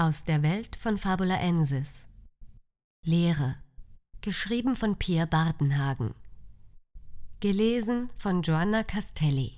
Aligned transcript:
Aus 0.00 0.22
der 0.22 0.44
Welt 0.44 0.76
von 0.76 0.96
Fabulaensis. 0.96 2.04
Lehre. 3.04 3.56
Geschrieben 4.20 4.76
von 4.76 4.94
Pierre 4.94 5.26
Bardenhagen. 5.26 6.14
Gelesen 7.40 8.08
von 8.14 8.42
Joanna 8.42 8.84
Castelli. 8.84 9.54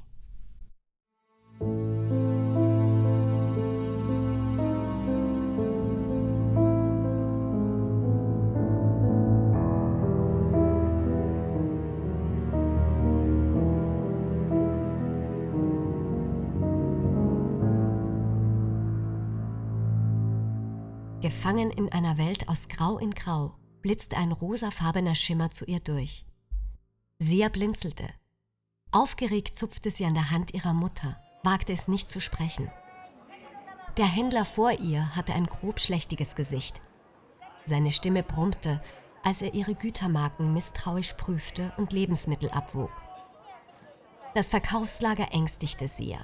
Gefangen 21.41 21.71
in 21.71 21.91
einer 21.91 22.19
Welt 22.19 22.51
aus 22.51 22.69
Grau 22.69 22.99
in 22.99 23.13
Grau, 23.13 23.55
blitzte 23.81 24.19
ein 24.19 24.31
rosafarbener 24.31 25.15
Schimmer 25.15 25.51
zu 25.51 25.65
ihr 25.65 25.81
durch. 25.81 26.27
Sia 27.19 27.49
blinzelte. 27.49 28.05
Aufgeregt 28.91 29.57
zupfte 29.57 29.91
sie 29.91 30.05
an 30.05 30.13
der 30.13 30.31
Hand 30.31 30.53
ihrer 30.53 30.75
Mutter, 30.75 31.19
wagte 31.43 31.73
es 31.73 31.89
nicht 31.89 32.11
zu 32.11 32.21
sprechen. 32.21 32.71
Der 33.97 34.05
Händler 34.05 34.45
vor 34.45 34.73
ihr 34.73 35.17
hatte 35.17 35.33
ein 35.33 35.47
grobschlächtiges 35.47 36.35
Gesicht. 36.35 36.83
Seine 37.65 37.91
Stimme 37.91 38.23
brummte, 38.23 38.83
als 39.25 39.41
er 39.41 39.55
ihre 39.55 39.75
Gütermarken 39.75 40.53
misstrauisch 40.53 41.15
prüfte 41.15 41.73
und 41.79 41.95
Lebensmittel 41.95 42.51
abwog. 42.51 42.93
Das 44.35 44.51
Verkaufslager 44.51 45.33
ängstigte 45.33 45.89
Sia. 45.89 46.23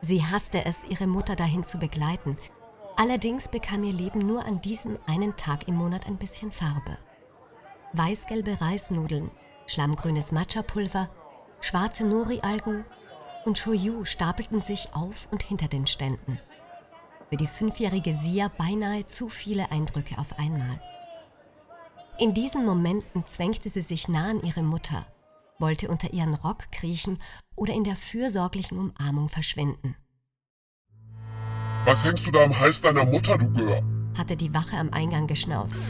Sie 0.00 0.24
hasste 0.24 0.64
es, 0.64 0.82
ihre 0.82 1.06
Mutter 1.06 1.36
dahin 1.36 1.64
zu 1.64 1.78
begleiten, 1.78 2.36
Allerdings 2.96 3.48
bekam 3.48 3.84
ihr 3.84 3.92
Leben 3.92 4.20
nur 4.20 4.44
an 4.46 4.62
diesem 4.62 4.98
einen 5.06 5.36
Tag 5.36 5.68
im 5.68 5.76
Monat 5.76 6.06
ein 6.06 6.16
bisschen 6.16 6.50
Farbe. 6.50 6.96
Weißgelbe 7.92 8.58
Reisnudeln, 8.60 9.30
schlammgrünes 9.66 10.32
Matcha-Pulver, 10.32 11.10
schwarze 11.60 12.06
Nori-Algen 12.06 12.86
und 13.44 13.58
Shoyu 13.58 14.06
stapelten 14.06 14.62
sich 14.62 14.94
auf 14.94 15.28
und 15.30 15.42
hinter 15.42 15.68
den 15.68 15.86
Ständen. 15.86 16.40
Für 17.28 17.36
die 17.36 17.46
fünfjährige 17.46 18.14
Sia 18.14 18.48
beinahe 18.48 19.04
zu 19.04 19.28
viele 19.28 19.70
Eindrücke 19.70 20.18
auf 20.18 20.38
einmal. 20.38 20.80
In 22.18 22.32
diesen 22.32 22.64
Momenten 22.64 23.26
zwängte 23.26 23.68
sie 23.68 23.82
sich 23.82 24.08
nah 24.08 24.30
an 24.30 24.42
ihre 24.42 24.62
Mutter, 24.62 25.04
wollte 25.58 25.88
unter 25.88 26.14
ihren 26.14 26.34
Rock 26.34 26.72
kriechen 26.72 27.18
oder 27.56 27.74
in 27.74 27.84
der 27.84 27.96
fürsorglichen 27.96 28.78
Umarmung 28.78 29.28
verschwinden. 29.28 29.96
Was 31.86 32.04
hängst 32.04 32.26
du 32.26 32.32
da 32.32 32.42
am 32.42 32.58
Hals 32.58 32.80
deiner 32.80 33.04
Mutter, 33.06 33.38
du 33.38 33.48
Gör? 33.48 33.80
hatte 34.18 34.36
die 34.36 34.52
Wache 34.52 34.76
am 34.76 34.90
Eingang 34.90 35.28
geschnauzt. 35.28 35.80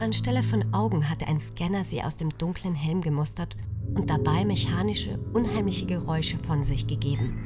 Anstelle 0.00 0.42
von 0.42 0.74
Augen 0.74 1.08
hatte 1.08 1.28
ein 1.28 1.38
Scanner 1.38 1.84
sie 1.84 2.02
aus 2.02 2.16
dem 2.16 2.36
dunklen 2.36 2.74
Helm 2.74 3.00
gemustert 3.00 3.56
und 3.94 4.10
dabei 4.10 4.44
mechanische, 4.44 5.20
unheimliche 5.34 5.86
Geräusche 5.86 6.36
von 6.36 6.64
sich 6.64 6.88
gegeben. 6.88 7.38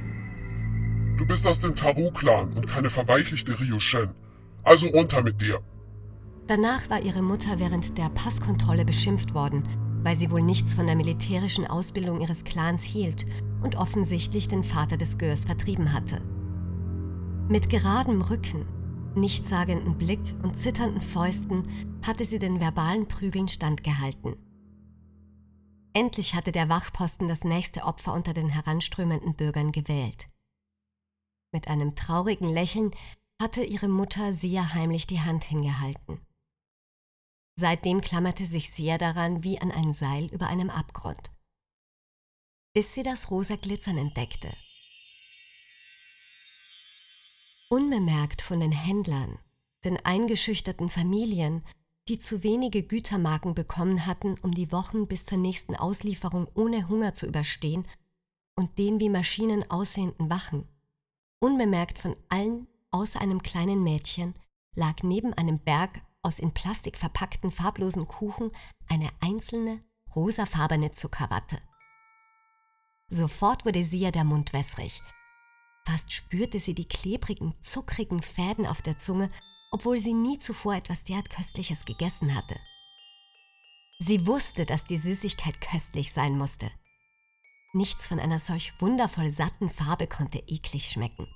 Du 1.19 1.27
bist 1.27 1.47
aus 1.47 1.61
dem 1.61 1.77
Taru-Clan 1.77 2.55
und 2.55 2.67
keine 2.67 2.89
verweichlichte 2.89 3.61
Ryushen. 3.61 4.15
Also 4.63 4.87
runter 4.89 5.23
mit 5.23 5.43
dir. 5.43 5.61
Danach 6.47 6.89
war 6.89 7.03
ihre 7.03 7.21
Mutter 7.21 7.59
während 7.59 7.99
der 7.99 8.09
Passkontrolle 8.09 8.87
beschimpft 8.87 9.35
worden, 9.35 9.69
weil 10.03 10.17
sie 10.17 10.31
wohl 10.31 10.41
nichts 10.43 10.73
von 10.73 10.87
der 10.87 10.97
militärischen 10.97 11.67
Ausbildung 11.67 12.23
ihres 12.23 12.45
Clans 12.45 12.83
hielt 12.83 13.27
und 13.61 13.77
offensichtlich 13.77 14.49
den 14.49 14.65
Vater 14.65 14.97
des 14.97 15.19
Görs 15.19 15.45
vertrieben 15.45 15.93
hatte. 15.93 16.23
Mit 17.49 17.71
geradem 17.71 18.23
Rücken, 18.23 18.67
nichtssagenden 19.15 19.97
Blick 19.97 20.35
und 20.43 20.59
zitternden 20.59 21.01
Fäusten 21.01 21.63
hatte 22.05 22.25
sie 22.25 22.41
den 22.41 22.59
verbalen 22.59 23.07
Prügeln 23.07 23.47
standgehalten. 23.47 24.35
Endlich 25.93 26.35
hatte 26.35 26.51
der 26.51 26.69
Wachposten 26.69 27.29
das 27.29 27.45
nächste 27.45 27.85
Opfer 27.85 28.15
unter 28.15 28.35
den 28.35 28.49
heranströmenden 28.49 29.37
Bürgern 29.37 29.71
gewählt. 29.71 30.27
Mit 31.53 31.69
einem 31.69 31.95
traurigen 31.95 32.51
Lächeln 32.51 32.91
hatte 33.41 33.63
ihre 33.63 33.87
Mutter 33.87 34.35
Sia 34.35 34.75
heimlich 34.75 35.07
die 35.07 35.21
Hand 35.21 35.45
hingehalten. 35.45 36.21
Seitdem 37.55 38.01
klammerte 38.01 38.45
sich 38.45 38.73
Sia 38.73 38.99
daran 38.99 39.45
wie 39.45 39.61
an 39.61 39.71
ein 39.71 39.95
Seil 39.95 40.27
über 40.35 40.49
einem 40.49 40.69
Abgrund. 40.69 41.31
Bis 42.75 42.93
sie 42.93 43.05
das 43.05 43.31
rosa 43.31 43.55
Glitzern 43.55 43.99
entdeckte, 43.99 44.49
Unbemerkt 47.69 48.43
von 48.43 48.61
den 48.61 48.71
Händlern, 48.71 49.39
den 49.85 49.99
eingeschüchterten 50.05 50.89
Familien, 50.89 51.65
die 52.07 52.19
zu 52.21 52.45
wenige 52.45 52.85
Gütermarken 52.85 53.55
bekommen 53.55 54.07
hatten, 54.07 54.37
um 54.43 54.55
die 54.55 54.71
Wochen 54.71 55.09
bis 55.09 55.25
zur 55.25 55.39
nächsten 55.39 55.75
Auslieferung 55.75 56.47
ohne 56.55 56.89
Hunger 56.89 57.15
zu 57.15 57.27
überstehen, 57.27 57.89
und 58.55 58.79
den 58.79 59.01
wie 59.01 59.09
Maschinen 59.09 59.69
aussehenden 59.69 60.31
Wachen. 60.31 60.69
Unbemerkt 61.41 61.99
von 61.99 62.17
allen 62.29 62.69
außer 62.93 63.21
einem 63.21 63.43
kleinen 63.43 63.83
Mädchen 63.83 64.35
lag 64.77 65.03
neben 65.03 65.35
einem 65.35 65.59
Berg 65.59 66.03
aus 66.23 66.39
in 66.39 66.53
Plastik 66.53 66.97
verpackten 66.97 67.51
farblosen 67.51 68.07
Kuchen 68.07 68.53
eine 68.89 69.11
einzelne 69.21 69.83
rosafarbene 70.15 70.93
Zuckerwatte. 70.93 71.59
Sofort 73.09 73.67
wurde 73.67 73.83
Sia 73.83 74.13
der 74.13 74.25
Mund 74.25 74.53
wässrig, 74.53 75.03
Fast 75.87 76.13
spürte 76.13 76.59
sie 76.59 76.75
die 76.75 76.89
klebrigen, 76.89 77.55
zuckrigen 77.63 78.21
Fäden 78.21 78.67
auf 78.67 78.83
der 78.83 78.99
Zunge, 78.99 79.31
obwohl 79.71 79.97
sie 79.97 80.15
nie 80.15 80.39
zuvor 80.39 80.75
etwas 80.75 81.05
derart 81.05 81.31
Köstliches 81.31 81.85
gegessen 81.85 82.35
hatte. 82.35 82.59
Sie 83.99 84.27
wusste, 84.27 84.67
dass 84.67 84.85
die 84.85 84.99
Süßigkeit 84.99 85.61
köstlich 85.61 86.13
sein 86.13 86.37
musste. 86.37 86.71
Nichts 87.73 88.07
von 88.07 88.19
einer 88.19 88.41
solch 88.41 88.73
wundervoll 88.81 89.31
satten 89.31 89.71
Farbe 89.71 90.07
konnte 90.07 90.39
eklig 90.47 90.91
schmecken. 90.91 91.29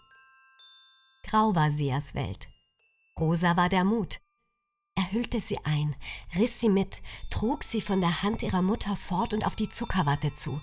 Grau 1.22 1.54
war 1.54 1.70
Seas 1.70 2.14
Welt. 2.14 2.48
Rosa 3.18 3.56
war 3.56 3.68
der 3.68 3.84
Mut. 3.84 4.20
Er 4.96 5.12
hüllte 5.12 5.40
sie 5.40 5.58
ein, 5.64 5.94
riss 6.34 6.60
sie 6.60 6.68
mit, 6.68 7.02
trug 7.30 7.62
sie 7.62 7.80
von 7.80 8.00
der 8.00 8.22
Hand 8.22 8.42
ihrer 8.42 8.62
Mutter 8.62 8.96
fort 8.96 9.32
und 9.32 9.46
auf 9.46 9.54
die 9.54 9.68
Zuckerwatte 9.68 10.34
zu. 10.34 10.60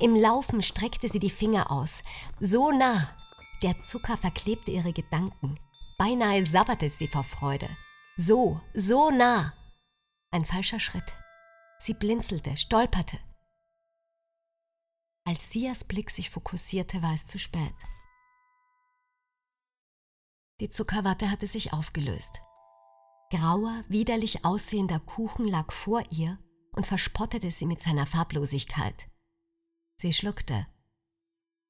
Im 0.00 0.14
Laufen 0.14 0.62
streckte 0.62 1.08
sie 1.08 1.18
die 1.18 1.30
Finger 1.30 1.70
aus, 1.70 2.02
so 2.38 2.70
nah, 2.70 3.08
der 3.62 3.82
Zucker 3.82 4.16
verklebte 4.16 4.70
ihre 4.70 4.92
Gedanken. 4.92 5.58
Beinahe 5.98 6.44
sabberte 6.44 6.90
sie 6.90 7.08
vor 7.08 7.24
Freude. 7.24 7.68
So, 8.16 8.60
so 8.74 9.10
nah. 9.10 9.52
Ein 10.30 10.44
falscher 10.44 10.80
Schritt. 10.80 11.12
Sie 11.78 11.94
blinzelte, 11.94 12.56
stolperte. 12.56 13.18
Als 15.24 15.50
Sias 15.50 15.84
Blick 15.84 16.10
sich 16.10 16.30
fokussierte, 16.30 17.02
war 17.02 17.14
es 17.14 17.26
zu 17.26 17.38
spät. 17.38 17.74
Die 20.60 20.68
Zuckerwatte 20.68 21.30
hatte 21.30 21.46
sich 21.46 21.72
aufgelöst. 21.72 22.40
Grauer, 23.30 23.84
widerlich 23.88 24.44
aussehender 24.44 25.00
Kuchen 25.00 25.46
lag 25.46 25.72
vor 25.72 26.02
ihr 26.10 26.38
und 26.72 26.86
verspottete 26.86 27.50
sie 27.50 27.66
mit 27.66 27.80
seiner 27.80 28.06
Farblosigkeit. 28.06 29.08
Sie 29.96 30.12
schluckte. 30.12 30.66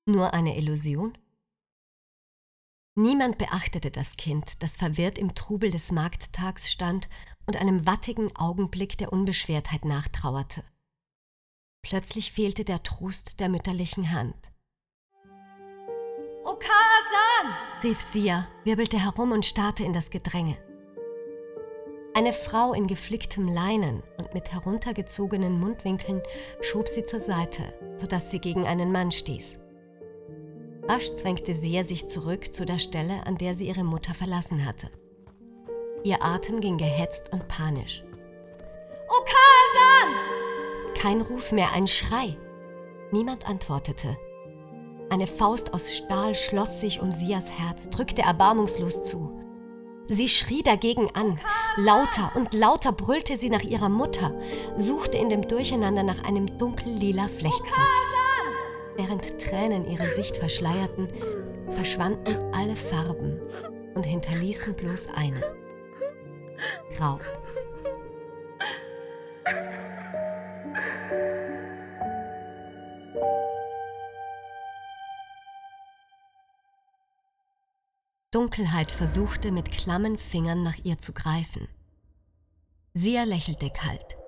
Nur 0.06 0.34
eine 0.34 0.56
Illusion? 0.56 1.16
Niemand 2.94 3.38
beachtete 3.38 3.90
das 3.90 4.16
Kind, 4.16 4.62
das 4.62 4.76
verwirrt 4.76 5.16
im 5.16 5.34
Trubel 5.34 5.70
des 5.70 5.92
Markttags 5.92 6.70
stand 6.70 7.08
und 7.46 7.56
einem 7.56 7.86
wattigen 7.86 8.36
Augenblick 8.36 8.98
der 8.98 9.14
Unbeschwertheit 9.14 9.86
nachtrauerte. 9.86 10.62
Plötzlich 11.82 12.32
fehlte 12.32 12.64
der 12.64 12.82
Trost 12.82 13.40
der 13.40 13.48
mütterlichen 13.48 14.12
Hand. 14.12 14.52
Okara-san! 16.44 17.54
rief 17.82 17.98
Sia, 17.98 18.46
wirbelte 18.64 19.02
herum 19.02 19.32
und 19.32 19.46
starrte 19.46 19.84
in 19.84 19.94
das 19.94 20.10
Gedränge. 20.10 20.58
Eine 22.14 22.34
Frau 22.34 22.74
in 22.74 22.86
geflicktem 22.86 23.48
Leinen 23.48 24.02
und 24.18 24.34
mit 24.34 24.52
heruntergezogenen 24.52 25.58
Mundwinkeln 25.58 26.20
schob 26.60 26.88
sie 26.88 27.06
zur 27.06 27.20
Seite, 27.20 27.72
sodass 27.96 28.30
sie 28.30 28.38
gegen 28.38 28.66
einen 28.66 28.92
Mann 28.92 29.10
stieß. 29.10 29.61
Rasch 30.88 31.14
zwängte 31.14 31.54
Sia 31.54 31.84
sich 31.84 32.08
zurück 32.08 32.52
zu 32.54 32.64
der 32.64 32.78
Stelle, 32.78 33.26
an 33.26 33.38
der 33.38 33.54
sie 33.54 33.68
ihre 33.68 33.84
Mutter 33.84 34.14
verlassen 34.14 34.66
hatte. 34.66 34.88
Ihr 36.04 36.22
Atem 36.22 36.60
ging 36.60 36.78
gehetzt 36.78 37.32
und 37.32 37.46
panisch. 37.48 38.02
Okasan! 39.08 40.14
Kein 40.98 41.20
Ruf 41.20 41.52
mehr, 41.52 41.68
ein 41.74 41.86
Schrei. 41.86 42.36
Niemand 43.12 43.46
antwortete. 43.46 44.16
Eine 45.10 45.26
Faust 45.26 45.74
aus 45.74 45.92
Stahl 45.92 46.34
schloss 46.34 46.80
sich 46.80 47.00
um 47.00 47.12
Sias 47.12 47.50
Herz, 47.50 47.90
drückte 47.90 48.22
erbarmungslos 48.22 49.02
zu. 49.02 49.38
Sie 50.08 50.28
schrie 50.28 50.62
dagegen 50.62 51.10
an. 51.14 51.38
Lauter 51.76 52.32
und 52.34 52.54
lauter 52.54 52.92
brüllte 52.92 53.36
sie 53.36 53.50
nach 53.50 53.62
ihrer 53.62 53.88
Mutter, 53.88 54.34
suchte 54.76 55.18
in 55.18 55.28
dem 55.28 55.46
Durcheinander 55.46 56.02
nach 56.02 56.24
einem 56.24 56.58
dunkellila 56.58 57.28
Flechtzopf. 57.28 58.21
Während 58.96 59.40
Tränen 59.40 59.86
ihre 59.88 60.08
Sicht 60.10 60.36
verschleierten, 60.36 61.08
verschwanden 61.70 62.36
alle 62.52 62.76
Farben 62.76 63.40
und 63.94 64.04
hinterließen 64.04 64.74
bloß 64.74 65.08
eine. 65.14 65.42
Grau. 66.96 67.18
Dunkelheit 78.30 78.90
versuchte 78.90 79.52
mit 79.52 79.70
klammen 79.70 80.16
Fingern 80.16 80.62
nach 80.62 80.78
ihr 80.84 80.98
zu 80.98 81.12
greifen. 81.12 81.68
Sia 82.94 83.24
lächelte 83.24 83.68
kalt. 83.70 84.21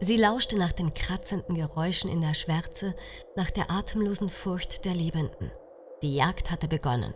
Sie 0.00 0.16
lauschte 0.16 0.58
nach 0.58 0.72
den 0.72 0.92
kratzenden 0.92 1.54
Geräuschen 1.54 2.10
in 2.10 2.20
der 2.20 2.34
Schwärze, 2.34 2.94
nach 3.36 3.50
der 3.50 3.70
atemlosen 3.70 4.28
Furcht 4.28 4.84
der 4.84 4.94
Lebenden. 4.94 5.50
Die 6.02 6.14
Jagd 6.14 6.50
hatte 6.50 6.68
begonnen. 6.68 7.14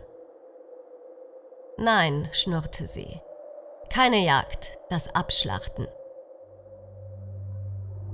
Nein, 1.77 2.27
schnurrte 2.31 2.87
sie. 2.87 3.19
Keine 3.89 4.23
Jagd, 4.25 4.77
das 4.89 5.13
Abschlachten. 5.13 5.87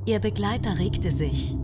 Ihr 0.05 0.19
Begleiter 0.19 0.77
regte 0.77 1.11
sich, 1.11 1.55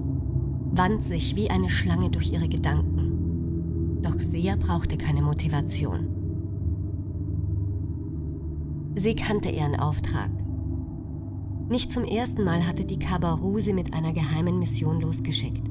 wand 0.71 1.03
sich 1.03 1.35
wie 1.35 1.49
eine 1.49 1.69
Schlange 1.69 2.09
durch 2.09 2.31
ihre 2.31 2.47
Gedanken. 2.47 4.01
Doch 4.01 4.19
Sia 4.19 4.55
brauchte 4.55 4.97
keine 4.97 5.21
Motivation. 5.21 6.07
Sie 8.95 9.15
kannte 9.15 9.49
ihren 9.49 9.79
Auftrag. 9.79 10.31
Nicht 11.71 11.89
zum 11.89 12.03
ersten 12.03 12.43
Mal 12.43 12.67
hatte 12.67 12.83
die 12.83 12.99
Kabaru 12.99 13.57
sie 13.61 13.71
mit 13.71 13.93
einer 13.93 14.11
geheimen 14.11 14.59
Mission 14.59 14.99
losgeschickt. 14.99 15.63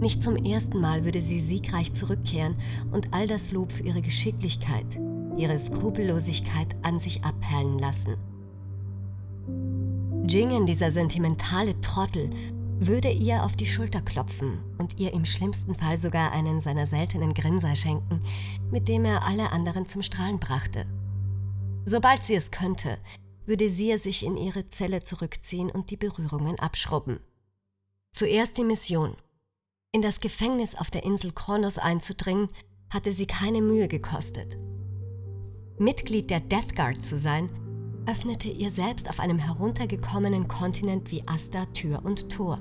Nicht 0.00 0.22
zum 0.22 0.36
ersten 0.36 0.82
Mal 0.82 1.06
würde 1.06 1.22
sie 1.22 1.40
siegreich 1.40 1.94
zurückkehren 1.94 2.56
und 2.92 3.14
all 3.14 3.26
das 3.26 3.50
Lob 3.50 3.72
für 3.72 3.84
ihre 3.84 4.02
Geschicklichkeit, 4.02 5.00
ihre 5.38 5.58
Skrupellosigkeit 5.58 6.76
an 6.82 7.00
sich 7.00 7.24
abperlen 7.24 7.78
lassen. 7.78 8.18
Jingen, 10.28 10.66
dieser 10.66 10.92
sentimentale 10.92 11.80
Trottel, 11.80 12.28
würde 12.78 13.08
ihr 13.10 13.44
auf 13.44 13.56
die 13.56 13.64
Schulter 13.64 14.02
klopfen 14.02 14.58
und 14.76 15.00
ihr 15.00 15.14
im 15.14 15.24
schlimmsten 15.24 15.74
Fall 15.74 15.96
sogar 15.96 16.32
einen 16.32 16.60
seiner 16.60 16.86
seltenen 16.86 17.32
Grinser 17.32 17.76
schenken, 17.76 18.20
mit 18.70 18.88
dem 18.88 19.06
er 19.06 19.26
alle 19.26 19.52
anderen 19.52 19.86
zum 19.86 20.02
Strahlen 20.02 20.38
brachte. 20.38 20.84
Sobald 21.86 22.22
sie 22.22 22.34
es 22.34 22.50
könnte, 22.50 22.98
würde 23.48 23.70
sie 23.70 23.96
sich 23.96 24.26
in 24.26 24.36
ihre 24.36 24.68
Zelle 24.68 25.02
zurückziehen 25.02 25.70
und 25.70 25.90
die 25.90 25.96
Berührungen 25.96 26.58
abschrubben. 26.58 27.18
Zuerst 28.12 28.58
die 28.58 28.64
Mission. 28.64 29.16
In 29.90 30.02
das 30.02 30.20
Gefängnis 30.20 30.74
auf 30.74 30.90
der 30.90 31.04
Insel 31.04 31.32
Kronos 31.32 31.78
einzudringen, 31.78 32.48
hatte 32.92 33.10
sie 33.12 33.26
keine 33.26 33.62
Mühe 33.62 33.88
gekostet. 33.88 34.58
Mitglied 35.78 36.28
der 36.28 36.40
Death 36.40 36.76
Guard 36.76 37.02
zu 37.02 37.18
sein, 37.18 37.50
öffnete 38.06 38.48
ihr 38.48 38.70
selbst 38.70 39.08
auf 39.08 39.18
einem 39.18 39.38
heruntergekommenen 39.38 40.46
Kontinent 40.46 41.10
wie 41.10 41.26
Asta 41.26 41.64
Tür 41.66 42.04
und 42.04 42.30
Tor. 42.30 42.60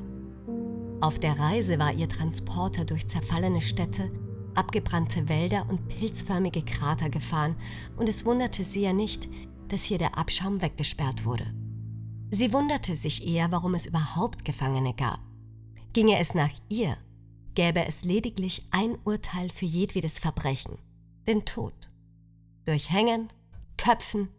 Auf 1.01 1.19
der 1.19 1.37
Reise 1.37 1.79
war 1.79 1.93
ihr 1.93 2.07
Transporter 2.07 2.85
durch 2.85 3.07
zerfallene 3.07 3.61
Städte, 3.61 4.09
abgebrannte 4.55 5.27
Wälder 5.27 5.65
und 5.69 5.87
pilzförmige 5.89 6.63
Krater 6.63 7.09
gefahren, 7.09 7.57
und 7.97 8.07
es 8.07 8.25
wunderte 8.25 8.63
sie 8.63 8.81
ja 8.81 8.93
nicht, 8.93 9.29
dass 9.71 9.83
hier 9.83 9.97
der 9.97 10.17
Abschaum 10.17 10.61
weggesperrt 10.61 11.25
wurde. 11.25 11.45
Sie 12.29 12.51
wunderte 12.51 12.95
sich 12.95 13.25
eher, 13.25 13.51
warum 13.51 13.73
es 13.73 13.85
überhaupt 13.85 14.43
Gefangene 14.43 14.93
gab. 14.93 15.19
Ginge 15.93 16.19
es 16.19 16.33
nach 16.33 16.51
ihr, 16.69 16.97
gäbe 17.55 17.85
es 17.87 18.03
lediglich 18.03 18.65
ein 18.71 18.97
Urteil 19.05 19.49
für 19.49 19.65
jedwedes 19.65 20.19
Verbrechen, 20.19 20.77
den 21.27 21.45
Tod. 21.45 21.89
Durch 22.65 22.91
Hängen, 22.91 23.29
Köpfen, 23.77 24.29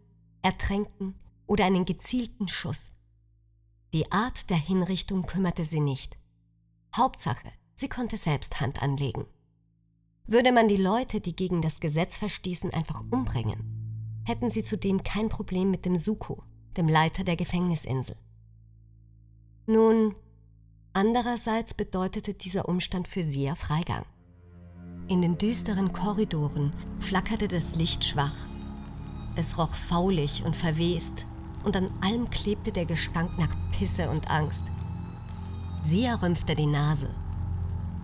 Ertränken 0.41 1.15
oder 1.47 1.65
einen 1.65 1.85
gezielten 1.85 2.47
Schuss. 2.47 2.89
Die 3.93 4.11
Art 4.11 4.49
der 4.49 4.57
Hinrichtung 4.57 5.25
kümmerte 5.25 5.65
sie 5.65 5.79
nicht. 5.79 6.17
Hauptsache, 6.95 7.51
sie 7.75 7.89
konnte 7.89 8.17
selbst 8.17 8.61
Hand 8.61 8.83
anlegen. 8.83 9.25
Würde 10.27 10.51
man 10.51 10.67
die 10.67 10.77
Leute, 10.77 11.21
die 11.21 11.35
gegen 11.35 11.61
das 11.61 11.79
Gesetz 11.79 12.17
verstießen, 12.17 12.71
einfach 12.71 13.03
umbringen, 13.09 13.78
hätten 14.25 14.49
sie 14.49 14.63
zudem 14.63 15.03
kein 15.03 15.29
Problem 15.29 15.71
mit 15.71 15.85
dem 15.85 15.97
Suko, 15.97 16.43
dem 16.77 16.87
Leiter 16.87 17.23
der 17.23 17.35
Gefängnisinsel. 17.35 18.15
Nun, 19.65 20.15
andererseits 20.93 21.73
bedeutete 21.73 22.33
dieser 22.33 22.67
Umstand 22.67 23.07
für 23.07 23.23
Sia 23.23 23.55
Freigang. 23.55 24.05
In 25.07 25.21
den 25.21 25.37
düsteren 25.37 25.91
Korridoren 25.91 26.73
flackerte 26.99 27.47
das 27.47 27.75
Licht 27.75 28.05
schwach. 28.05 28.35
Es 29.35 29.57
roch 29.57 29.73
faulig 29.73 30.43
und 30.45 30.55
verwest, 30.55 31.25
und 31.63 31.75
an 31.75 31.89
allem 32.01 32.29
klebte 32.29 32.71
der 32.71 32.85
Gestank 32.85 33.37
nach 33.37 33.55
Pisse 33.71 34.09
und 34.09 34.29
Angst. 34.29 34.63
Sia 35.83 36.15
rümpfte 36.15 36.55
die 36.55 36.67
Nase. 36.67 37.09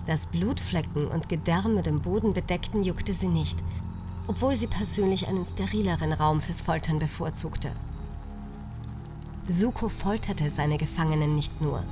Das 0.06 0.28
Blutflecken 0.28 1.08
und 1.08 1.30
Gedärme 1.30 1.82
dem 1.82 2.02
Boden 2.02 2.34
bedeckten 2.34 2.84
juckte 2.84 3.14
sie 3.14 3.28
nicht, 3.28 3.64
obwohl 4.28 4.56
sie 4.56 4.68
persönlich 4.68 5.28
einen 5.28 5.46
sterileren 5.46 6.14
Raum 6.14 6.42
fürs 6.42 6.62
Foltern 6.62 7.00
bevorzugte. 7.00 7.72
Suko 9.48 9.90
folterte 9.90 10.50
seine 10.50 10.78
Gefangenen 10.78 11.36
nicht 11.36 11.62
nur. 11.62 11.84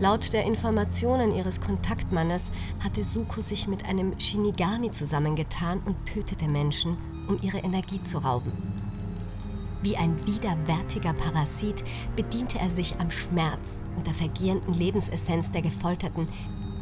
Laut 0.00 0.32
der 0.32 0.44
Informationen 0.44 1.34
ihres 1.34 1.60
Kontaktmannes 1.60 2.50
hatte 2.84 3.02
Suko 3.02 3.40
sich 3.40 3.66
mit 3.66 3.84
einem 3.86 4.18
Shinigami 4.20 4.90
zusammengetan 4.90 5.80
und 5.86 5.96
tötete 6.06 6.48
Menschen, 6.48 6.96
um 7.26 7.38
ihre 7.42 7.58
Energie 7.58 8.02
zu 8.02 8.18
rauben. 8.18 8.52
Wie 9.82 9.96
ein 9.96 10.26
widerwärtiger 10.26 11.12
Parasit 11.14 11.84
bediente 12.16 12.58
er 12.58 12.70
sich 12.70 12.96
am 13.00 13.10
Schmerz 13.10 13.80
und 13.96 14.06
der 14.06 14.14
vergehenden 14.14 14.74
Lebensessenz 14.74 15.50
der 15.50 15.62
Gefolterten, 15.62 16.28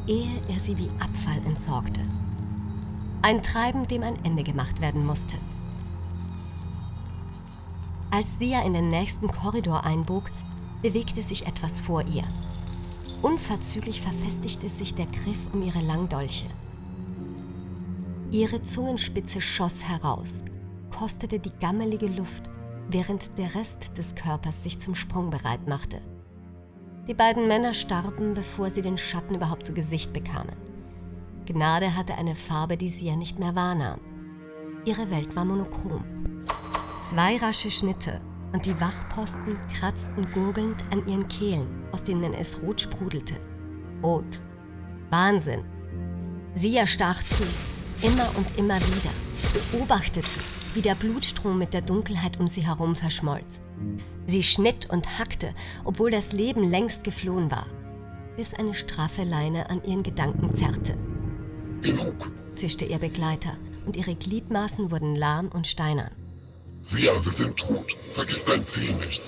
ehe 0.07 0.43
er 0.49 0.61
sie 0.61 0.77
wie 0.77 0.89
Abfall 0.99 1.39
entsorgte. 1.47 2.01
Ein 3.27 3.43
Treiben, 3.43 3.89
dem 3.89 4.05
ein 4.05 4.25
Ende 4.25 4.45
gemacht 4.45 4.81
werden 4.81 5.05
musste. 5.05 5.35
Als 8.09 8.39
Sia 8.39 8.63
in 8.63 8.73
den 8.73 8.87
nächsten 8.87 9.27
Korridor 9.27 9.85
einbog, 9.85 10.31
bewegte 10.81 11.25
sich 11.25 11.45
etwas 11.45 11.81
vor 11.81 12.03
ihr. 12.03 12.23
Unverzüglich 13.23 14.01
verfestigte 14.01 14.69
sich 14.69 14.95
der 14.95 15.07
Griff 15.07 15.53
um 15.53 15.65
ihre 15.65 15.81
Langdolche. 15.81 16.47
Ihre 18.31 18.63
Zungenspitze 18.63 19.41
schoss 19.41 19.83
heraus, 19.83 20.45
kostete 20.97 21.41
die 21.41 21.53
gammelige 21.59 22.07
Luft, 22.07 22.49
während 22.91 23.37
der 23.39 23.57
Rest 23.57 23.99
des 23.99 24.15
Körpers 24.15 24.63
sich 24.63 24.79
zum 24.79 24.95
Sprung 24.95 25.31
bereit 25.31 25.67
machte. 25.69 26.01
Die 27.09 27.15
beiden 27.15 27.49
Männer 27.49 27.75
starben, 27.75 28.35
bevor 28.35 28.71
sie 28.71 28.83
den 28.83 28.99
Schatten 28.99 29.35
überhaupt 29.35 29.67
zu 29.67 29.75
Gesicht 29.75 30.13
bekamen. 30.13 30.55
Gnade 31.47 31.97
hatte 31.97 32.19
eine 32.19 32.35
Farbe, 32.35 32.77
die 32.77 32.91
sie 32.91 33.07
ja 33.07 33.17
nicht 33.17 33.39
mehr 33.39 33.55
wahrnahm. 33.55 34.01
Ihre 34.85 35.11
Welt 35.11 35.35
war 35.35 35.45
monochrom. 35.45 36.05
Zwei 37.01 37.37
rasche 37.37 37.71
Schnitte 37.71 38.21
und 38.53 38.67
die 38.67 38.79
Wachposten 38.81 39.59
kratzten 39.73 40.31
gurgelnd 40.33 40.85
an 40.93 41.07
ihren 41.07 41.29
Kehlen, 41.29 41.67
aus 41.93 42.05
denen 42.05 42.35
es 42.35 42.63
rot 42.63 42.81
sprudelte. 42.81 43.35
Rot. 44.03 44.43
Wahnsinn. 45.11 45.65
Sie 46.55 46.75
erstach 46.75 47.23
zu, 47.23 47.45
immer 48.03 48.29
und 48.37 48.59
immer 48.59 48.77
wieder, 48.77 49.11
beobachtete, 49.71 50.41
wie 50.75 50.83
der 50.83 50.95
Blutstrom 50.95 51.59
mit 51.59 51.73
der 51.73 51.83
Dunkelheit 51.83 52.39
um 52.41 52.49
sie 52.49 52.67
herum 52.67 52.95
verschmolz. 52.95 53.61
Sie 54.27 54.43
schnitt 54.43 54.91
und 54.91 55.19
hackte, 55.19 55.55
obwohl 55.85 56.11
das 56.11 56.33
Leben 56.33 56.65
längst 56.65 57.05
geflohen 57.05 57.51
war, 57.51 57.67
bis 58.37 58.55
eine 58.55 58.75
straffe 58.75 59.25
Leine 59.25 59.71
an 59.71 59.83
ihren 59.85 60.03
Gedanken 60.03 60.55
zerrte. 60.55 60.97
Genug, 61.83 62.31
zischte 62.55 62.85
ihr 62.85 62.99
Begleiter, 62.99 63.57
und 63.87 63.97
ihre 63.97 64.15
Gliedmaßen 64.15 64.91
wurden 64.91 65.15
lahm 65.15 65.49
und 65.49 65.67
steinern. 65.67 66.11
Sie 66.83 67.09
sind 67.19 67.57
tot. 67.57 67.97
Vergiss 68.13 68.45
dein 68.45 68.67
Ziel 68.67 68.95
nicht. 68.95 69.23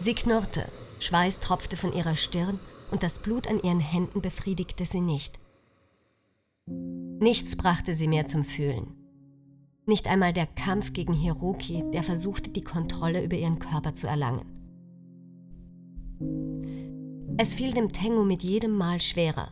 Sie 0.00 0.14
knurrte, 0.14 0.64
Schweiß 1.00 1.40
tropfte 1.40 1.76
von 1.76 1.92
ihrer 1.92 2.16
Stirn 2.16 2.58
und 2.90 3.02
das 3.02 3.18
Blut 3.18 3.48
an 3.48 3.60
ihren 3.62 3.80
Händen 3.80 4.20
befriedigte 4.20 4.86
sie 4.86 5.00
nicht. 5.00 5.38
Nichts 7.20 7.56
brachte 7.56 7.94
sie 7.94 8.08
mehr 8.08 8.26
zum 8.26 8.44
Fühlen. 8.44 8.94
Nicht 9.86 10.06
einmal 10.06 10.32
der 10.32 10.46
Kampf 10.46 10.92
gegen 10.92 11.14
Hiroki, 11.14 11.82
der 11.92 12.02
versuchte, 12.02 12.50
die 12.50 12.62
Kontrolle 12.62 13.24
über 13.24 13.36
ihren 13.36 13.58
Körper 13.58 13.94
zu 13.94 14.06
erlangen. 14.06 14.44
Es 17.38 17.54
fiel 17.54 17.72
dem 17.72 17.92
Tengu 17.92 18.24
mit 18.24 18.42
jedem 18.42 18.76
Mal 18.76 19.00
schwerer, 19.00 19.50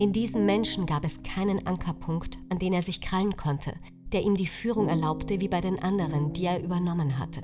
in 0.00 0.12
diesem 0.12 0.44
Menschen 0.44 0.86
gab 0.86 1.04
es 1.04 1.22
keinen 1.22 1.66
Ankerpunkt, 1.66 2.36
an 2.50 2.58
den 2.58 2.72
er 2.72 2.82
sich 2.82 3.00
krallen 3.00 3.36
konnte, 3.36 3.74
der 4.12 4.22
ihm 4.22 4.34
die 4.36 4.46
Führung 4.46 4.88
erlaubte 4.88 5.40
wie 5.40 5.48
bei 5.48 5.60
den 5.60 5.78
anderen, 5.78 6.32
die 6.32 6.46
er 6.46 6.62
übernommen 6.62 7.18
hatte. 7.18 7.42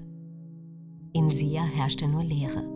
In 1.13 1.31
Sia 1.31 1.63
herrschte 1.63 2.09
nur 2.09 2.25
Leere. 2.25 2.69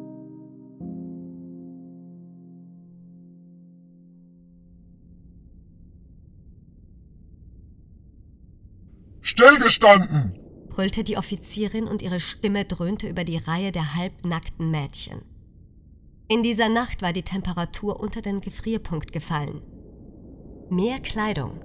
Stillgestanden! 9.21 10.39
brüllte 10.69 11.05
die 11.05 11.17
Offizierin 11.17 11.87
und 11.87 12.03
ihre 12.03 12.21
Stimme 12.21 12.65
dröhnte 12.65 13.09
über 13.09 13.25
die 13.25 13.37
Reihe 13.37 13.71
der 13.71 13.95
halbnackten 13.95 14.71
Mädchen. 14.71 15.23
In 16.35 16.43
dieser 16.43 16.69
Nacht 16.69 17.01
war 17.01 17.13
die 17.13 17.23
Temperatur 17.23 18.01
unter 18.01 18.21
den 18.21 18.41
Gefrierpunkt 18.41 19.13
gefallen. 19.13 19.63
Mehr 20.69 20.99
Kleidung 20.99 21.61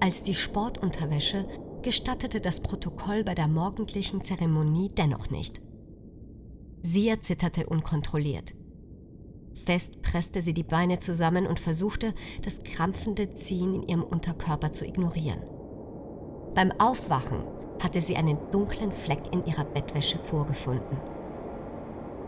als 0.00 0.22
die 0.22 0.34
Sportunterwäsche 0.34 1.46
gestattete 1.82 2.40
das 2.40 2.60
Protokoll 2.60 3.22
bei 3.22 3.34
der 3.34 3.48
morgendlichen 3.48 4.24
Zeremonie 4.24 4.88
dennoch 4.88 5.28
nicht. 5.28 5.60
Sia 6.82 7.20
zitterte 7.20 7.66
unkontrolliert. 7.66 8.54
Fest 9.66 10.00
presste 10.00 10.40
sie 10.40 10.54
die 10.54 10.62
Beine 10.62 10.98
zusammen 10.98 11.46
und 11.46 11.60
versuchte, 11.60 12.14
das 12.40 12.62
krampfende 12.62 13.34
Ziehen 13.34 13.74
in 13.74 13.82
ihrem 13.82 14.04
Unterkörper 14.04 14.72
zu 14.72 14.86
ignorieren. 14.86 15.42
Beim 16.54 16.72
Aufwachen 16.78 17.44
hatte 17.82 18.00
sie 18.00 18.16
einen 18.16 18.38
dunklen 18.50 18.90
Fleck 18.90 19.34
in 19.34 19.44
ihrer 19.44 19.66
Bettwäsche 19.66 20.16
vorgefunden. 20.16 21.13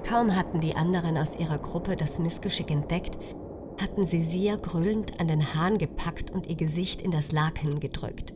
Kaum 0.08 0.36
hatten 0.36 0.60
die 0.60 0.76
anderen 0.76 1.18
aus 1.18 1.36
ihrer 1.36 1.58
Gruppe 1.58 1.96
das 1.96 2.20
Missgeschick 2.20 2.70
entdeckt, 2.70 3.18
hatten 3.80 4.06
sie 4.06 4.24
Sia 4.24 4.54
grüllend 4.54 5.18
an 5.18 5.26
den 5.26 5.54
Hahn 5.54 5.78
gepackt 5.78 6.30
und 6.30 6.46
ihr 6.46 6.54
Gesicht 6.54 7.02
in 7.02 7.10
das 7.10 7.32
Laken 7.32 7.80
gedrückt. 7.80 8.32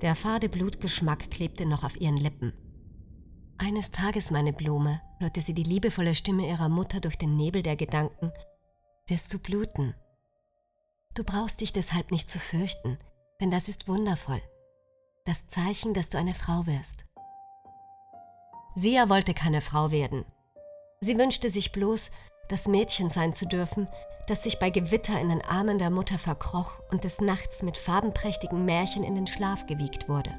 Der 0.00 0.16
fade 0.16 0.48
Blutgeschmack 0.48 1.30
klebte 1.30 1.64
noch 1.64 1.84
auf 1.84 2.00
ihren 2.00 2.16
Lippen. 2.16 2.52
Eines 3.56 3.92
Tages, 3.92 4.30
meine 4.32 4.52
Blume, 4.52 5.00
hörte 5.20 5.42
sie 5.42 5.54
die 5.54 5.62
liebevolle 5.62 6.14
Stimme 6.14 6.48
ihrer 6.48 6.68
Mutter 6.68 7.00
durch 7.00 7.16
den 7.16 7.36
Nebel 7.36 7.62
der 7.62 7.76
Gedanken, 7.76 8.32
wirst 9.06 9.32
du 9.32 9.38
bluten. 9.38 9.94
Du 11.14 11.22
brauchst 11.22 11.60
dich 11.60 11.72
deshalb 11.72 12.10
nicht 12.10 12.28
zu 12.28 12.38
fürchten, 12.38 12.98
denn 13.40 13.50
das 13.50 13.68
ist 13.68 13.86
wundervoll. 13.86 14.42
Das 15.24 15.46
Zeichen, 15.46 15.94
dass 15.94 16.08
du 16.08 16.18
eine 16.18 16.34
Frau 16.34 16.66
wirst. 16.66 17.04
Sia 18.74 19.08
wollte 19.08 19.34
keine 19.34 19.60
Frau 19.60 19.90
werden, 19.90 20.24
Sie 21.02 21.18
wünschte 21.18 21.48
sich 21.48 21.72
bloß, 21.72 22.10
das 22.48 22.68
Mädchen 22.68 23.08
sein 23.08 23.32
zu 23.32 23.46
dürfen, 23.46 23.88
das 24.26 24.42
sich 24.42 24.58
bei 24.58 24.68
Gewitter 24.68 25.18
in 25.18 25.30
den 25.30 25.42
Armen 25.42 25.78
der 25.78 25.88
Mutter 25.88 26.18
verkroch 26.18 26.72
und 26.90 27.04
des 27.04 27.22
Nachts 27.22 27.62
mit 27.62 27.78
farbenprächtigen 27.78 28.66
Märchen 28.66 29.02
in 29.02 29.14
den 29.14 29.26
Schlaf 29.26 29.64
gewiegt 29.66 30.10
wurde. 30.10 30.30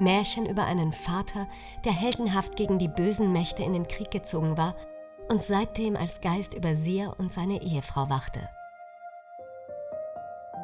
Märchen 0.00 0.44
über 0.44 0.64
einen 0.64 0.92
Vater, 0.92 1.46
der 1.84 1.92
heldenhaft 1.92 2.56
gegen 2.56 2.80
die 2.80 2.88
bösen 2.88 3.32
Mächte 3.32 3.62
in 3.62 3.72
den 3.72 3.86
Krieg 3.86 4.10
gezogen 4.10 4.56
war 4.56 4.74
und 5.28 5.44
seitdem 5.44 5.94
als 5.94 6.20
Geist 6.20 6.54
über 6.54 6.74
sie 6.74 7.06
und 7.18 7.32
seine 7.32 7.62
Ehefrau 7.62 8.10
wachte. 8.10 8.40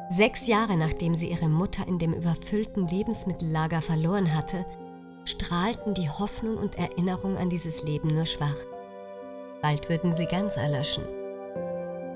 Sechs 0.09 0.47
Jahre 0.47 0.75
nachdem 0.75 1.15
sie 1.15 1.31
ihre 1.31 1.47
Mutter 1.47 1.87
in 1.87 1.97
dem 1.97 2.13
überfüllten 2.13 2.87
Lebensmittellager 2.87 3.81
verloren 3.81 4.35
hatte, 4.35 4.65
strahlten 5.29 5.93
die 5.93 6.09
Hoffnung 6.09 6.57
und 6.57 6.77
Erinnerung 6.77 7.37
an 7.37 7.49
dieses 7.49 7.83
Leben 7.83 8.07
nur 8.07 8.25
schwach. 8.25 8.59
Bald 9.61 9.89
würden 9.89 10.15
sie 10.15 10.25
ganz 10.25 10.57
erlöschen. 10.57 11.03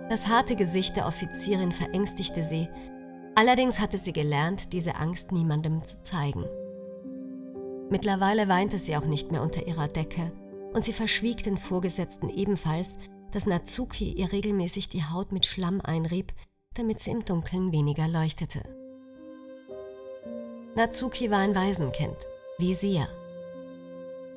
Das 0.10 0.27
harte 0.27 0.55
Gesicht 0.55 0.96
der 0.96 1.08
Offizierin 1.08 1.72
verängstigte 1.72 2.43
sie, 2.43 2.67
allerdings 3.36 3.79
hatte 3.79 3.98
sie 3.98 4.13
gelernt, 4.13 4.74
diese 4.74 4.96
Angst 4.96 5.32
niemandem 5.32 5.84
zu 5.84 6.01
zeigen. 6.03 6.46
Mittlerweile 7.89 8.48
weinte 8.48 8.79
sie 8.79 8.96
auch 8.98 9.05
nicht 9.05 9.32
mehr 9.32 9.41
unter 9.41 9.67
ihrer 9.67 9.88
Decke 9.88 10.32
und 10.74 10.84
sie 10.84 10.93
verschwieg 10.93 11.43
den 11.43 11.58
Vorgesetzten 11.58 12.29
ebenfalls, 12.29 12.98
dass 13.32 13.46
Natsuki 13.46 14.13
ihr 14.13 14.32
regelmäßig 14.32 14.89
die 14.89 15.03
Haut 15.03 15.32
mit 15.32 15.46
Schlamm 15.46 15.82
einrieb, 15.82 16.34
damit 16.74 17.00
sie 17.00 17.12
im 17.12 17.25
Dunkeln 17.25 17.72
weniger 17.72 18.08
leuchtete. 18.08 18.62
Natsuki 20.75 21.29
war 21.29 21.39
ein 21.39 21.55
Waisenkind 21.55 22.27
Sia. 22.72 23.10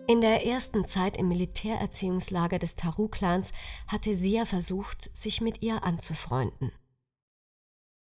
In 0.08 0.20
der 0.20 0.44
ersten 0.44 0.86
Zeit 0.86 1.16
im 1.16 1.28
Militärerziehungslager 1.28 2.58
des 2.58 2.74
Taru-Clans 2.74 3.52
hatte 3.86 4.16
Sia 4.16 4.44
versucht, 4.44 5.10
sich 5.16 5.40
mit 5.40 5.62
ihr 5.62 5.84
anzufreunden. 5.84 6.72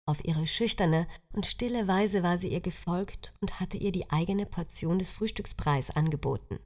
Auf 0.07 0.23
ihre 0.23 0.47
schüchterne 0.47 1.07
und 1.33 1.45
stille 1.45 1.87
Weise 1.87 2.23
war 2.23 2.37
sie 2.37 2.47
ihr 2.47 2.61
gefolgt 2.61 3.33
und 3.41 3.59
hatte 3.59 3.77
ihr 3.77 3.91
die 3.91 4.09
eigene 4.09 4.45
Portion 4.45 4.99
des 4.99 5.11
Frühstückspreis 5.11 5.91
angeboten. 5.91 6.59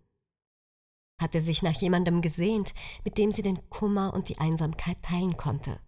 Hatte 1.19 1.41
sich 1.41 1.63
nach 1.63 1.75
jemandem 1.81 2.21
gesehnt, 2.21 2.73
mit 3.03 3.17
dem 3.17 3.31
sie 3.31 3.41
den 3.41 3.67
Kummer 3.69 4.13
und 4.13 4.29
die 4.29 4.37
Einsamkeit 4.37 5.01
teilen 5.01 5.37
konnte. 5.37 5.79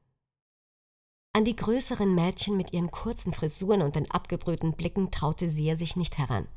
An 1.33 1.45
die 1.45 1.55
größeren 1.55 2.13
Mädchen 2.13 2.57
mit 2.57 2.73
ihren 2.73 2.91
kurzen 2.91 3.33
Frisuren 3.33 3.81
und 3.81 3.95
den 3.95 4.09
abgebrühten 4.09 4.73
Blicken 4.73 5.11
traute 5.11 5.49
Sia 5.49 5.75
sich 5.75 5.95
nicht 5.95 6.17
heran. 6.17 6.47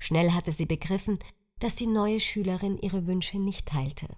Schnell 0.00 0.32
hatte 0.32 0.50
sie 0.50 0.66
begriffen, 0.66 1.20
dass 1.60 1.76
die 1.76 1.86
neue 1.86 2.18
Schülerin 2.18 2.78
ihre 2.78 3.06
Wünsche 3.06 3.38
nicht 3.38 3.66
teilte. 3.66 4.08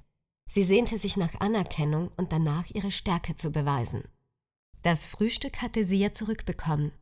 Sie 0.49 0.63
sehnte 0.63 0.99
sich 0.99 1.17
nach 1.17 1.41
Anerkennung 1.41 2.11
und 2.17 2.33
danach 2.33 2.71
ihre 2.71 2.91
Stärke 2.91 3.35
zu 3.35 3.51
beweisen. 3.51 4.05
Das 4.83 5.07
Frühstück 5.07 5.61
hatte 5.61 5.85
sie 5.85 5.99
ja 5.99 6.13
zurückbekommen, 6.13 6.93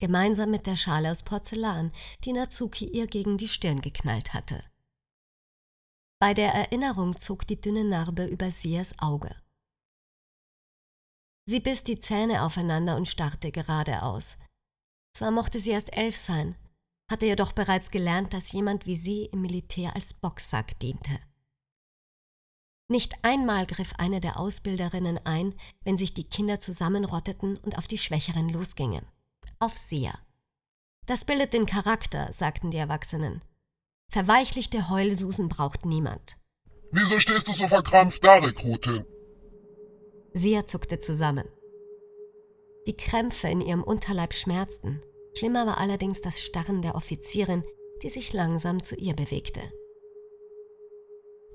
gemeinsam 0.00 0.50
mit 0.50 0.66
der 0.66 0.76
Schale 0.76 1.10
aus 1.10 1.22
Porzellan, 1.22 1.92
die 2.24 2.32
Natsuki 2.32 2.86
ihr 2.86 3.06
gegen 3.06 3.38
die 3.38 3.48
Stirn 3.48 3.80
geknallt 3.80 4.34
hatte. 4.34 4.62
Bei 6.18 6.34
der 6.34 6.52
Erinnerung 6.52 7.18
zog 7.18 7.46
die 7.46 7.60
dünne 7.60 7.84
Narbe 7.84 8.26
über 8.26 8.50
Sias 8.50 8.94
Auge. 8.98 9.34
Sie 11.46 11.60
biss 11.60 11.82
die 11.82 11.98
Zähne 11.98 12.44
aufeinander 12.44 12.96
und 12.96 13.08
starrte 13.08 13.50
geradeaus. 13.50 14.36
Zwar 15.14 15.30
mochte 15.30 15.58
sie 15.58 15.70
erst 15.70 15.96
elf 15.96 16.16
sein, 16.16 16.56
hatte 17.10 17.26
jedoch 17.26 17.52
bereits 17.52 17.90
gelernt, 17.90 18.32
dass 18.32 18.52
jemand 18.52 18.86
wie 18.86 18.96
sie 18.96 19.24
im 19.26 19.42
Militär 19.42 19.94
als 19.94 20.14
Boxsack 20.14 20.78
diente. 20.78 21.18
Nicht 22.88 23.14
einmal 23.22 23.66
griff 23.66 23.92
eine 23.98 24.20
der 24.20 24.38
Ausbilderinnen 24.38 25.18
ein, 25.24 25.54
wenn 25.84 25.96
sich 25.96 26.14
die 26.14 26.24
Kinder 26.24 26.60
zusammenrotteten 26.60 27.56
und 27.58 27.78
auf 27.78 27.86
die 27.86 27.98
Schwächeren 27.98 28.48
losgingen. 28.48 29.04
Auf 29.58 29.76
Sia. 29.76 30.18
Das 31.06 31.24
bildet 31.24 31.52
den 31.52 31.66
Charakter, 31.66 32.32
sagten 32.32 32.70
die 32.70 32.78
Erwachsenen. 32.78 33.42
Verweichlichte 34.10 34.88
Heulsusen 34.88 35.48
braucht 35.48 35.84
niemand. 35.84 36.36
Wieso 36.92 37.20
stehst 37.20 37.48
du 37.48 37.52
so 37.52 37.68
verkrampft 37.68 38.24
da, 38.24 38.34
Rekrutin? 38.34 39.04
Sia 40.34 40.66
zuckte 40.66 40.98
zusammen. 40.98 41.48
Die 42.86 42.96
Krämpfe 42.96 43.48
in 43.48 43.60
ihrem 43.60 43.84
Unterleib 43.84 44.34
schmerzten, 44.34 45.00
Schlimmer 45.36 45.66
war 45.66 45.78
allerdings 45.78 46.20
das 46.20 46.40
Starren 46.40 46.82
der 46.82 46.94
Offizierin, 46.94 47.62
die 48.02 48.10
sich 48.10 48.32
langsam 48.32 48.82
zu 48.82 48.94
ihr 48.96 49.14
bewegte. 49.14 49.60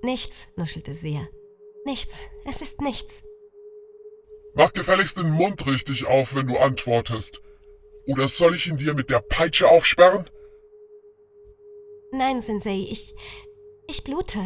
Nichts, 0.02 0.48
nuschelte 0.56 0.94
sie. 0.94 1.20
Nichts, 1.86 2.16
es 2.46 2.62
ist 2.62 2.82
nichts. 2.82 3.24
Mach 4.54 4.72
gefälligst 4.72 5.18
den 5.18 5.32
Mund 5.32 5.66
richtig 5.68 6.06
auf, 6.06 6.36
wenn 6.36 6.48
du 6.48 6.58
antwortest. 6.58 7.42
Oder 8.08 8.28
soll 8.28 8.56
ich 8.56 8.68
ihn 8.68 8.78
dir 8.78 8.94
mit 8.94 9.10
der 9.10 9.20
Peitsche 9.20 9.68
aufsperren? 9.68 10.30
Nein, 12.12 12.42
Sensei, 12.42 12.86
ich. 12.90 13.14
ich 13.88 14.04
blute. 14.04 14.40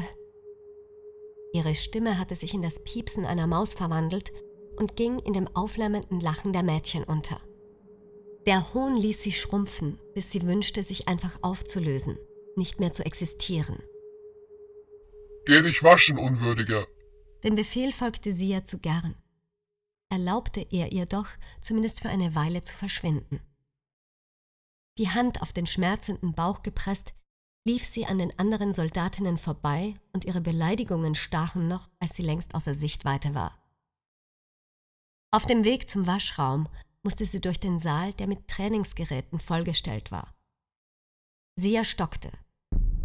Ihre 1.54 1.76
Stimme 1.76 2.18
hatte 2.18 2.36
sich 2.36 2.54
in 2.54 2.62
das 2.62 2.84
Piepsen 2.84 3.26
einer 3.26 3.48
Maus 3.48 3.74
verwandelt 3.74 4.32
und 4.78 4.96
ging 4.96 5.20
in 5.20 5.34
dem 5.34 5.48
auflärmenden 5.56 6.20
Lachen 6.20 6.54
der 6.54 6.64
Mädchen 6.64 7.04
unter. 7.04 7.42
Der 8.46 8.74
Hohn 8.74 8.96
ließ 8.96 9.22
sie 9.22 9.32
schrumpfen, 9.32 10.00
bis 10.14 10.32
sie 10.32 10.44
wünschte, 10.44 10.84
sich 10.84 11.08
einfach 11.08 11.38
aufzulösen, 11.42 12.18
nicht 12.56 12.80
mehr 12.80 12.94
zu 12.94 13.06
existieren. 13.06 13.82
Geh 15.46 15.62
dich 15.62 15.84
waschen, 15.84 16.18
Unwürdiger. 16.18 16.88
Dem 17.44 17.56
Befehl 17.56 17.92
folgte 17.92 18.34
sie 18.34 18.50
ja 18.50 18.64
zu 18.64 18.80
gern. 18.80 19.16
Erlaubte 20.10 20.66
er 20.72 20.92
ihr 20.92 21.06
doch, 21.06 21.28
zumindest 21.62 22.02
für 22.02 22.10
eine 22.10 22.36
Weile 22.36 22.62
zu 22.62 22.76
verschwinden. 22.76 23.40
Die 24.98 25.10
Hand 25.10 25.42
auf 25.42 25.54
den 25.54 25.66
schmerzenden 25.66 26.34
Bauch 26.34 26.62
gepresst, 26.62 27.14
lief 27.66 27.86
sie 27.86 28.06
an 28.06 28.18
den 28.18 28.38
anderen 28.40 28.74
Soldatinnen 28.74 29.38
vorbei 29.38 29.96
und 30.14 30.26
ihre 30.26 30.42
Beleidigungen 30.42 31.16
stachen 31.16 31.68
noch, 31.68 31.90
als 32.00 32.16
sie 32.16 32.24
längst 32.24 32.56
außer 32.56 32.74
Sichtweite 32.74 33.36
war. 33.36 33.58
Auf 35.32 35.46
dem 35.46 35.64
Weg 35.64 35.88
zum 35.88 36.08
Waschraum 36.08 36.68
musste 37.04 37.26
sie 37.26 37.42
durch 37.42 37.60
den 37.60 37.80
Saal, 37.80 38.14
der 38.14 38.28
mit 38.28 38.48
Trainingsgeräten 38.48 39.40
vollgestellt 39.40 40.12
war. 40.12 40.36
Sie 41.56 41.76
erstockte. 41.76 42.30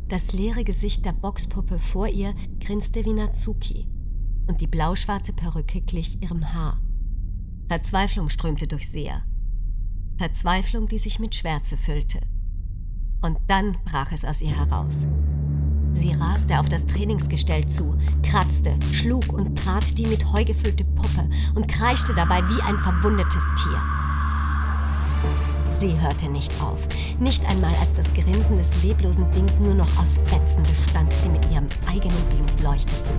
Das 0.08 0.32
leere 0.32 0.64
Gesicht 0.64 1.04
der 1.04 1.12
Boxpuppe 1.12 1.78
vor 1.78 2.08
ihr 2.08 2.34
grinste 2.60 3.04
wie 3.04 3.12
Natsuki 3.12 3.88
und 4.48 4.60
die 4.60 4.66
blauschwarze 4.66 5.32
Perücke 5.32 5.80
glich 5.80 6.22
ihrem 6.22 6.52
Haar. 6.52 6.80
Verzweiflung 7.68 8.28
strömte 8.28 8.66
durch 8.66 8.90
Sea. 8.90 9.24
Verzweiflung, 10.18 10.86
die 10.86 10.98
sich 10.98 11.18
mit 11.18 11.34
Schwärze 11.34 11.76
füllte. 11.76 12.20
Und 13.22 13.38
dann 13.46 13.78
brach 13.84 14.12
es 14.12 14.24
aus 14.24 14.40
ihr 14.40 14.56
heraus. 14.56 15.06
Sie 15.94 16.12
raste 16.12 16.58
auf 16.58 16.68
das 16.68 16.86
Trainingsgestell 16.86 17.66
zu, 17.66 17.96
kratzte, 18.22 18.72
schlug 18.92 19.32
und 19.32 19.56
trat 19.56 19.96
die 19.96 20.06
mit 20.06 20.32
Heu 20.32 20.44
gefüllte 20.44 20.84
Puppe 20.84 21.28
und 21.54 21.68
kreischte 21.68 22.14
dabei 22.14 22.42
wie 22.48 22.60
ein 22.62 22.78
verwundetes 22.78 23.44
Tier. 23.62 23.80
Sie 25.78 26.00
hörte 26.00 26.30
nicht 26.30 26.52
auf, 26.62 26.86
nicht 27.18 27.44
einmal 27.46 27.74
als 27.76 27.94
das 27.94 28.12
Grinsen 28.14 28.58
des 28.58 28.82
leblosen 28.82 29.30
Dings 29.32 29.58
nur 29.58 29.74
noch 29.74 29.98
aus 29.98 30.18
Fetzen 30.26 30.62
bestand, 30.62 31.12
die 31.24 31.28
mit 31.28 31.44
ihrem 31.50 31.68
eigenen 31.86 32.24
Blut 32.30 32.60
leuchteten. 32.62 33.18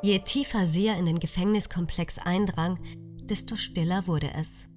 Je 0.00 0.20
tiefer 0.20 0.66
Sia 0.66 0.94
in 0.94 1.06
den 1.06 1.18
Gefängniskomplex 1.18 2.18
eindrang, 2.18 2.78
desto 3.24 3.56
stiller 3.56 4.06
wurde 4.06 4.30
es. 4.34 4.67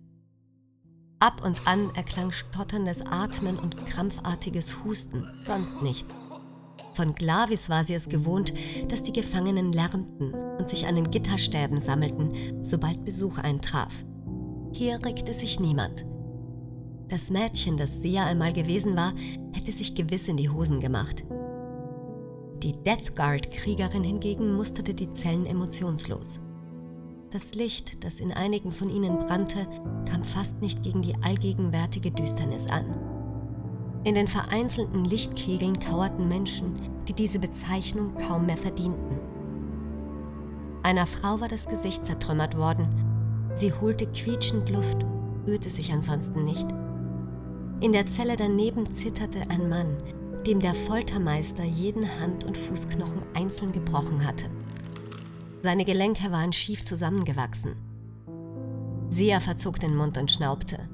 Ab 1.21 1.45
und 1.45 1.67
an 1.67 1.91
erklang 1.93 2.31
stotterndes 2.31 3.05
Atmen 3.05 3.59
und 3.59 3.77
krampfartiges 3.85 4.83
Husten, 4.83 5.23
sonst 5.43 5.79
nichts. 5.83 6.11
Von 6.95 7.13
Glavis 7.13 7.69
war 7.69 7.85
sie 7.85 7.93
es 7.93 8.09
gewohnt, 8.09 8.51
dass 8.87 9.03
die 9.03 9.13
Gefangenen 9.13 9.71
lärmten 9.71 10.33
und 10.33 10.67
sich 10.67 10.87
an 10.87 10.95
den 10.95 11.11
Gitterstäben 11.11 11.79
sammelten, 11.79 12.65
sobald 12.65 13.05
Besuch 13.05 13.37
eintraf. 13.37 13.93
Hier 14.73 14.99
regte 15.05 15.35
sich 15.35 15.59
niemand. 15.59 16.07
Das 17.07 17.29
Mädchen, 17.29 17.77
das 17.77 18.01
Sia 18.01 18.25
einmal 18.25 18.51
gewesen 18.51 18.95
war, 18.95 19.13
hätte 19.53 19.71
sich 19.71 19.93
gewiss 19.93 20.27
in 20.27 20.37
die 20.37 20.49
Hosen 20.49 20.79
gemacht. 20.79 21.23
Die 22.63 22.73
Death 22.73 23.15
Guard-Kriegerin 23.15 24.03
hingegen 24.03 24.55
musterte 24.55 24.95
die 24.95 25.13
Zellen 25.13 25.45
emotionslos. 25.45 26.39
Das 27.31 27.55
Licht, 27.55 28.03
das 28.03 28.19
in 28.19 28.33
einigen 28.33 28.73
von 28.73 28.89
ihnen 28.89 29.17
brannte, 29.19 29.65
kam 30.09 30.25
fast 30.25 30.59
nicht 30.59 30.83
gegen 30.83 31.01
die 31.01 31.15
allgegenwärtige 31.23 32.11
Düsternis 32.11 32.67
an. 32.67 32.83
In 34.03 34.15
den 34.15 34.27
vereinzelten 34.27 35.05
Lichtkegeln 35.05 35.79
kauerten 35.79 36.27
Menschen, 36.27 36.73
die 37.07 37.13
diese 37.13 37.39
Bezeichnung 37.39 38.13
kaum 38.27 38.47
mehr 38.47 38.57
verdienten. 38.57 39.17
Einer 40.83 41.07
Frau 41.07 41.39
war 41.39 41.47
das 41.47 41.69
Gesicht 41.69 42.05
zertrümmert 42.05 42.57
worden. 42.57 42.89
Sie 43.55 43.71
holte 43.71 44.07
quietschend 44.07 44.69
Luft, 44.69 44.97
rührte 45.47 45.69
sich 45.69 45.93
ansonsten 45.93 46.43
nicht. 46.43 46.67
In 47.79 47.93
der 47.93 48.07
Zelle 48.07 48.35
daneben 48.35 48.91
zitterte 48.91 49.39
ein 49.47 49.69
Mann, 49.69 49.97
dem 50.45 50.59
der 50.59 50.75
Foltermeister 50.75 51.63
jeden 51.63 52.03
Hand- 52.19 52.43
und 52.43 52.57
Fußknochen 52.57 53.21
einzeln 53.35 53.71
gebrochen 53.71 54.27
hatte. 54.27 54.49
Seine 55.63 55.85
Gelenke 55.85 56.31
waren 56.31 56.53
schief 56.53 56.83
zusammengewachsen. 56.83 57.75
Sia 59.09 59.39
verzog 59.39 59.79
den 59.79 59.95
Mund 59.95 60.17
und 60.17 60.31
schnaubte. 60.31 60.89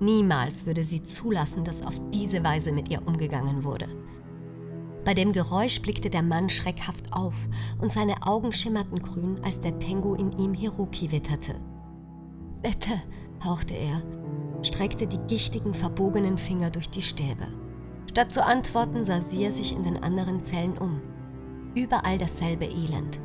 Niemals 0.00 0.64
würde 0.64 0.84
sie 0.84 1.02
zulassen, 1.02 1.64
dass 1.64 1.82
auf 1.82 2.00
diese 2.14 2.42
Weise 2.42 2.72
mit 2.72 2.90
ihr 2.90 3.06
umgegangen 3.06 3.64
wurde. 3.64 3.88
Bei 5.04 5.14
dem 5.14 5.32
Geräusch 5.32 5.80
blickte 5.82 6.10
der 6.10 6.22
Mann 6.22 6.48
schreckhaft 6.48 7.12
auf 7.12 7.34
und 7.80 7.92
seine 7.92 8.14
Augen 8.26 8.52
schimmerten 8.52 9.00
grün, 9.00 9.36
als 9.44 9.60
der 9.60 9.78
Tengu 9.78 10.14
in 10.14 10.32
ihm 10.38 10.54
Hiroki 10.54 11.12
witterte. 11.12 11.54
Bitte, 12.62 13.00
hauchte 13.44 13.74
er, 13.74 14.02
streckte 14.64 15.06
die 15.06 15.20
gichtigen, 15.28 15.74
verbogenen 15.74 16.38
Finger 16.38 16.70
durch 16.70 16.88
die 16.88 17.02
Stäbe. 17.02 17.46
Statt 18.10 18.32
zu 18.32 18.44
antworten, 18.44 19.04
sah 19.04 19.20
Sia 19.20 19.50
sich 19.50 19.76
in 19.76 19.82
den 19.82 20.02
anderen 20.02 20.42
Zellen 20.42 20.76
um. 20.78 21.00
Überall 21.74 22.18
dasselbe 22.18 22.64
Elend. 22.64 23.20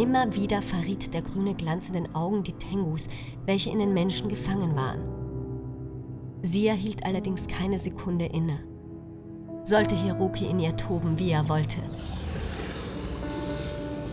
Immer 0.00 0.34
wieder 0.34 0.62
verriet 0.62 1.12
der 1.12 1.20
grüne 1.20 1.54
Glanz 1.54 1.88
in 1.88 1.92
den 1.92 2.14
Augen 2.14 2.42
die 2.42 2.54
Tengus, 2.54 3.10
welche 3.44 3.68
in 3.68 3.80
den 3.80 3.92
Menschen 3.92 4.30
gefangen 4.30 4.74
waren. 4.74 5.02
Sia 6.40 6.72
hielt 6.72 7.04
allerdings 7.04 7.46
keine 7.46 7.78
Sekunde 7.78 8.24
inne. 8.24 8.64
Sollte 9.64 9.94
Hiroki 9.94 10.46
in 10.46 10.58
ihr 10.58 10.74
toben, 10.74 11.18
wie 11.18 11.32
er 11.32 11.50
wollte. 11.50 11.80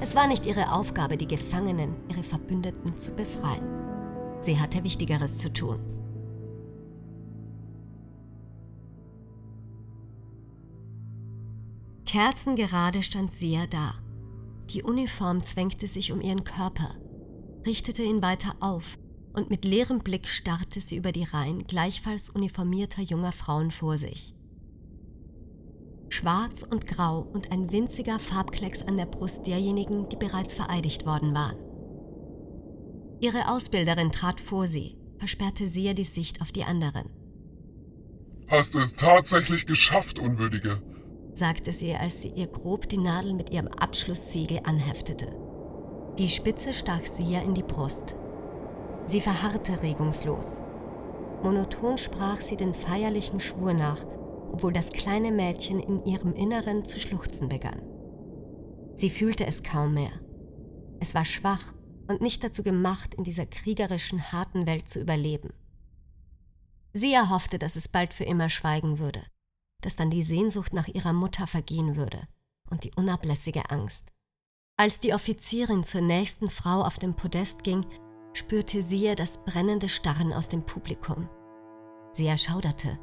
Es 0.02 0.14
war 0.14 0.28
nicht 0.28 0.46
ihre 0.46 0.74
Aufgabe, 0.74 1.16
die 1.16 1.28
Gefangenen, 1.28 1.96
ihre 2.10 2.24
Verbündeten 2.24 2.98
zu 2.98 3.12
befreien. 3.12 3.64
Sie 4.42 4.60
hatte 4.60 4.84
Wichtigeres 4.84 5.38
zu 5.38 5.54
tun. 5.54 5.80
Kerzengerade 12.06 13.04
stand 13.04 13.32
Sia 13.32 13.66
da. 13.68 13.94
Die 14.70 14.84
Uniform 14.84 15.44
zwängte 15.44 15.88
sich 15.88 16.12
um 16.12 16.22
ihren 16.22 16.44
Körper, 16.44 16.96
richtete 17.66 18.04
ihn 18.04 18.22
weiter 18.22 18.56
auf 18.60 18.98
und 19.34 19.50
mit 19.50 19.64
leerem 19.64 20.00
Blick 20.00 20.28
starrte 20.28 20.82
sie 20.82 20.98
über 20.98 21.12
die 21.12 21.24
Reihen 21.24 21.68
gleichfalls 21.68 22.30
uniformierter 22.30 23.02
junger 23.02 23.32
Frauen 23.32 23.72
vor 23.72 23.98
sich. 23.98 24.34
Schwarz 26.10 26.64
und 26.64 26.88
Grau 26.88 27.20
und 27.22 27.52
ein 27.52 27.72
winziger 27.72 28.20
Farbklecks 28.20 28.82
an 28.82 28.98
der 28.98 29.06
Brust 29.06 29.46
derjenigen, 29.46 30.10
die 30.10 30.16
bereits 30.16 30.56
vereidigt 30.56 31.06
worden 31.06 31.34
waren. 31.34 31.58
Ihre 33.20 33.50
Ausbilderin 33.52 34.12
trat 34.12 34.40
vor 34.40 34.68
sie, 34.68 34.98
versperrte 35.18 35.70
sehr 35.70 35.94
die 35.94 36.04
Sicht 36.04 36.42
auf 36.42 36.52
die 36.52 36.64
anderen. 36.64 37.10
Hast 38.48 38.76
du 38.76 38.80
es 38.80 38.94
tatsächlich 38.96 39.66
geschafft, 39.66 40.20
Unwürdige? 40.20 40.82
Sagte 41.38 41.72
sie, 41.72 41.96
als 41.96 42.22
sie 42.22 42.30
ihr 42.30 42.48
grob 42.48 42.90
die 42.90 42.98
Nadel 42.98 43.34
mit 43.34 43.52
ihrem 43.52 43.68
Abschlusssiegel 43.68 44.62
anheftete. 44.64 45.28
Die 46.18 46.30
Spitze 46.30 46.74
stach 46.74 47.06
Sia 47.06 47.42
in 47.42 47.54
die 47.54 47.64
Brust. 47.64 48.16
Sie 49.06 49.22
verharrte 49.22 49.82
regungslos. 49.84 50.60
Monoton 51.44 51.98
sprach 51.98 52.42
sie 52.42 52.58
den 52.58 52.74
feierlichen 52.74 53.40
Schwur 53.40 53.74
nach, 53.74 54.04
obwohl 54.52 54.74
das 54.74 54.90
kleine 54.90 55.32
Mädchen 55.32 55.80
in 55.80 56.04
ihrem 56.06 56.34
Inneren 56.34 56.86
zu 56.86 57.00
schluchzen 57.00 57.48
begann. 57.48 57.82
Sie 58.96 59.12
fühlte 59.12 59.46
es 59.46 59.62
kaum 59.62 59.94
mehr. 59.94 60.20
Es 61.00 61.14
war 61.14 61.26
schwach 61.26 61.74
und 62.08 62.22
nicht 62.22 62.44
dazu 62.44 62.64
gemacht, 62.64 63.14
in 63.14 63.24
dieser 63.24 63.46
kriegerischen, 63.46 64.32
harten 64.32 64.66
Welt 64.66 64.90
zu 64.90 65.00
überleben. 65.00 65.54
Sie 66.94 67.14
erhoffte, 67.14 67.60
dass 67.60 67.76
es 67.76 67.88
bald 67.88 68.14
für 68.14 68.24
immer 68.24 68.50
schweigen 68.50 68.98
würde 68.98 69.22
dass 69.82 69.96
dann 69.96 70.10
die 70.10 70.24
Sehnsucht 70.24 70.74
nach 70.74 70.88
ihrer 70.88 71.14
Mutter 71.14 71.48
vergehen 71.48 71.96
würde 71.96 72.28
und 72.70 72.84
die 72.84 72.92
unablässige 72.96 73.70
Angst. 73.70 74.14
Als 74.78 75.00
die 75.00 75.14
Offizierin 75.14 75.84
zur 75.84 76.02
nächsten 76.02 76.50
Frau 76.50 76.82
auf 76.84 77.00
dem 77.00 77.16
Podest 77.16 77.64
ging, 77.64 77.86
spürte 78.34 78.84
sie 78.84 79.14
das 79.16 79.40
brennende 79.44 79.90
Starren 79.90 80.34
aus 80.34 80.50
dem 80.50 80.64
Publikum. 80.64 81.28
Sie 82.14 82.28
erschauderte. 82.28 83.00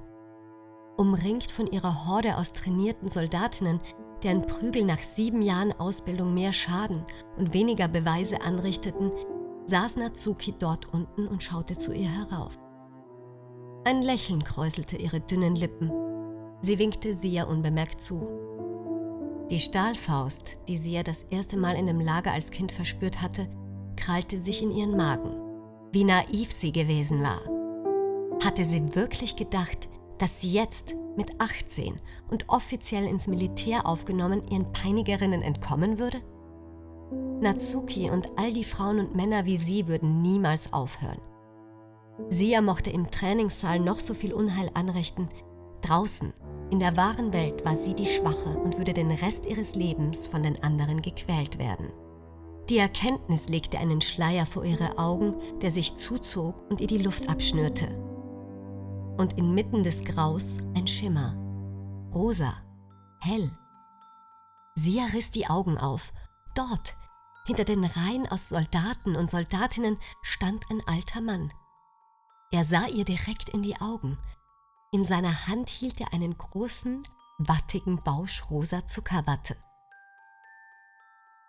Umringt 0.96 1.50
von 1.50 1.66
ihrer 1.66 2.06
Horde 2.06 2.36
aus 2.36 2.52
trainierten 2.52 3.08
Soldatinnen, 3.08 3.80
deren 4.22 4.42
Prügel 4.42 4.84
nach 4.84 5.02
sieben 5.02 5.42
Jahren 5.42 5.72
Ausbildung 5.72 6.32
mehr 6.34 6.52
Schaden 6.52 7.04
und 7.36 7.52
weniger 7.52 7.88
Beweise 7.88 8.40
anrichteten, 8.42 9.10
saß 9.66 9.96
Natsuki 9.96 10.54
dort 10.56 10.92
unten 10.92 11.26
und 11.26 11.42
schaute 11.42 11.76
zu 11.76 11.92
ihr 11.92 12.08
herauf. 12.08 12.56
Ein 13.84 14.02
Lächeln 14.02 14.44
kräuselte 14.44 14.96
ihre 14.96 15.20
dünnen 15.20 15.56
Lippen 15.56 15.90
Sie 16.64 16.78
winkte 16.78 17.14
Sia 17.14 17.44
unbemerkt 17.44 18.00
zu. 18.00 18.26
Die 19.50 19.60
Stahlfaust, 19.60 20.60
die 20.66 20.78
Sia 20.78 21.02
das 21.02 21.24
erste 21.24 21.58
Mal 21.58 21.76
in 21.76 21.86
dem 21.86 22.00
Lager 22.00 22.32
als 22.32 22.50
Kind 22.50 22.72
verspürt 22.72 23.20
hatte, 23.20 23.46
krallte 23.96 24.40
sich 24.40 24.62
in 24.62 24.70
ihren 24.70 24.96
Magen. 24.96 25.36
Wie 25.92 26.04
naiv 26.04 26.50
sie 26.52 26.72
gewesen 26.72 27.22
war. 27.22 27.42
Hatte 28.42 28.64
sie 28.64 28.94
wirklich 28.94 29.36
gedacht, 29.36 29.90
dass 30.16 30.40
sie 30.40 30.52
jetzt 30.52 30.94
mit 31.18 31.38
18 31.38 31.96
und 32.30 32.48
offiziell 32.48 33.04
ins 33.04 33.26
Militär 33.26 33.86
aufgenommen 33.86 34.48
ihren 34.50 34.72
Peinigerinnen 34.72 35.42
entkommen 35.42 35.98
würde? 35.98 36.22
Natsuki 37.42 38.08
und 38.08 38.38
all 38.38 38.54
die 38.54 38.64
Frauen 38.64 39.00
und 39.00 39.14
Männer 39.14 39.44
wie 39.44 39.58
sie 39.58 39.86
würden 39.86 40.22
niemals 40.22 40.72
aufhören. 40.72 41.20
Sia 42.30 42.62
mochte 42.62 42.88
im 42.88 43.10
Trainingssaal 43.10 43.80
noch 43.80 44.00
so 44.00 44.14
viel 44.14 44.32
Unheil 44.32 44.70
anrichten, 44.72 45.28
draußen 45.82 46.32
in 46.74 46.80
der 46.80 46.96
wahren 46.96 47.32
Welt 47.32 47.64
war 47.64 47.76
sie 47.76 47.94
die 47.94 48.04
Schwache 48.04 48.48
und 48.48 48.78
würde 48.78 48.92
den 48.92 49.12
Rest 49.12 49.46
ihres 49.46 49.76
Lebens 49.76 50.26
von 50.26 50.42
den 50.42 50.60
anderen 50.64 51.02
gequält 51.02 51.56
werden. 51.60 51.92
Die 52.68 52.78
Erkenntnis 52.78 53.48
legte 53.48 53.78
einen 53.78 54.00
Schleier 54.00 54.44
vor 54.44 54.64
ihre 54.64 54.98
Augen, 54.98 55.36
der 55.60 55.70
sich 55.70 55.94
zuzog 55.94 56.68
und 56.68 56.80
ihr 56.80 56.88
die 56.88 56.98
Luft 56.98 57.28
abschnürte. 57.28 57.86
Und 59.16 59.38
inmitten 59.38 59.84
des 59.84 60.02
Graus 60.02 60.58
ein 60.74 60.88
Schimmer. 60.88 61.36
Rosa, 62.12 62.52
hell. 63.20 63.52
Sia 64.74 65.04
riss 65.12 65.30
die 65.30 65.46
Augen 65.46 65.78
auf. 65.78 66.12
Dort, 66.56 66.96
hinter 67.46 67.62
den 67.62 67.84
Reihen 67.84 68.26
aus 68.26 68.48
Soldaten 68.48 69.14
und 69.14 69.30
Soldatinnen, 69.30 69.96
stand 70.22 70.64
ein 70.72 70.82
alter 70.88 71.20
Mann. 71.20 71.52
Er 72.50 72.64
sah 72.64 72.88
ihr 72.88 73.04
direkt 73.04 73.50
in 73.50 73.62
die 73.62 73.80
Augen, 73.80 74.18
in 74.94 75.04
seiner 75.04 75.48
Hand 75.48 75.70
hielt 75.70 76.00
er 76.00 76.12
einen 76.12 76.38
großen, 76.38 77.02
wattigen 77.38 78.00
Bausch 78.04 78.48
rosa 78.48 78.86
Zuckerwatte. 78.86 79.56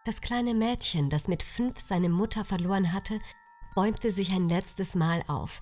Das 0.04 0.20
kleine 0.20 0.56
Mädchen, 0.56 1.12
das 1.12 1.28
mit 1.28 1.44
fünf 1.44 1.80
seine 1.80 2.10
Mutter 2.10 2.44
verloren 2.44 2.92
hatte, 2.92 3.20
bäumte 3.76 4.12
sich 4.12 4.32
ein 4.32 4.50
letztes 4.50 4.96
Mal 4.96 5.24
auf. 5.28 5.62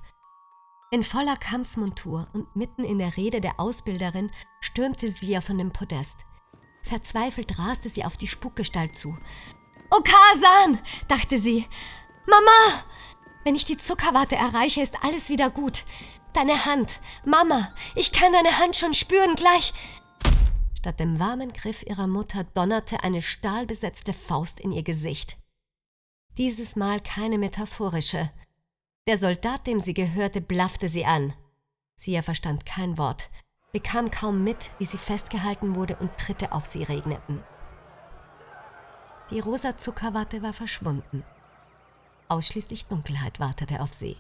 In 0.92 1.04
voller 1.04 1.36
Kampfmontur 1.36 2.26
und 2.32 2.56
mitten 2.56 2.86
in 2.86 3.00
der 3.00 3.18
Rede 3.18 3.42
der 3.42 3.60
Ausbilderin 3.60 4.32
stürmte 4.62 5.12
sie 5.12 5.38
von 5.42 5.58
dem 5.58 5.74
Podest. 5.74 6.16
Verzweifelt 6.84 7.60
raste 7.60 7.90
sie 7.90 8.06
auf 8.06 8.16
die 8.16 8.28
Spukgestalt 8.28 8.96
zu. 8.96 9.18
Oh, 9.92 10.02
Kasan, 10.02 10.80
dachte 11.10 11.38
sie. 11.38 11.68
Mama! 12.28 12.86
Wenn 13.44 13.56
ich 13.56 13.66
die 13.66 13.78
Zuckerwatte 13.78 14.38
erreiche, 14.38 14.82
ist 14.82 15.04
alles 15.04 15.28
wieder 15.28 15.50
gut. 15.50 15.84
Deine 16.34 16.66
Hand. 16.66 17.00
Mama, 17.26 17.72
ich 17.96 18.12
kann 18.12 18.34
deine 18.34 18.58
Hand 18.60 18.76
schon 18.76 18.94
spüren 18.94 19.36
gleich. 19.36 19.74
Statt 20.78 21.00
dem 21.00 21.20
warmen 21.20 21.54
Griff 21.54 21.84
ihrer 21.84 22.08
Mutter 22.08 22.44
donnerte 22.44 23.04
eine 23.04 23.22
stahlbesetzte 23.22 24.14
Faust 24.14 24.60
in 24.60 24.72
ihr 24.72 24.84
Gesicht. 24.84 25.38
Dieses 26.38 26.76
Mal 26.76 27.00
keine 27.00 27.38
metaphorische. 27.38 28.32
Der 29.08 29.18
Soldat, 29.18 29.68
dem 29.68 29.80
sie 29.80 29.94
gehörte, 29.94 30.42
blaffte 30.42 30.90
sie 30.90 31.06
an. 31.06 31.34
Sie 31.96 32.20
verstand 32.22 32.66
kein 32.66 32.98
Wort, 32.98 33.30
bekam 33.72 34.10
kaum 34.10 34.44
mit, 34.44 34.72
wie 34.80 34.86
sie 34.86 34.98
festgehalten 34.98 35.76
wurde 35.76 35.96
und 35.98 36.18
Tritte 36.18 36.52
auf 36.52 36.66
sie 36.66 36.84
regneten. 36.84 37.44
Die 39.30 39.40
rosa 39.40 39.78
Zuckerwatte 39.78 40.42
war 40.42 40.54
verschwunden. 40.54 41.24
Ausschließlich 42.28 42.88
Dunkelheit 42.88 43.40
wartete 43.40 43.80
auf 43.80 43.94
sie. 43.94 44.18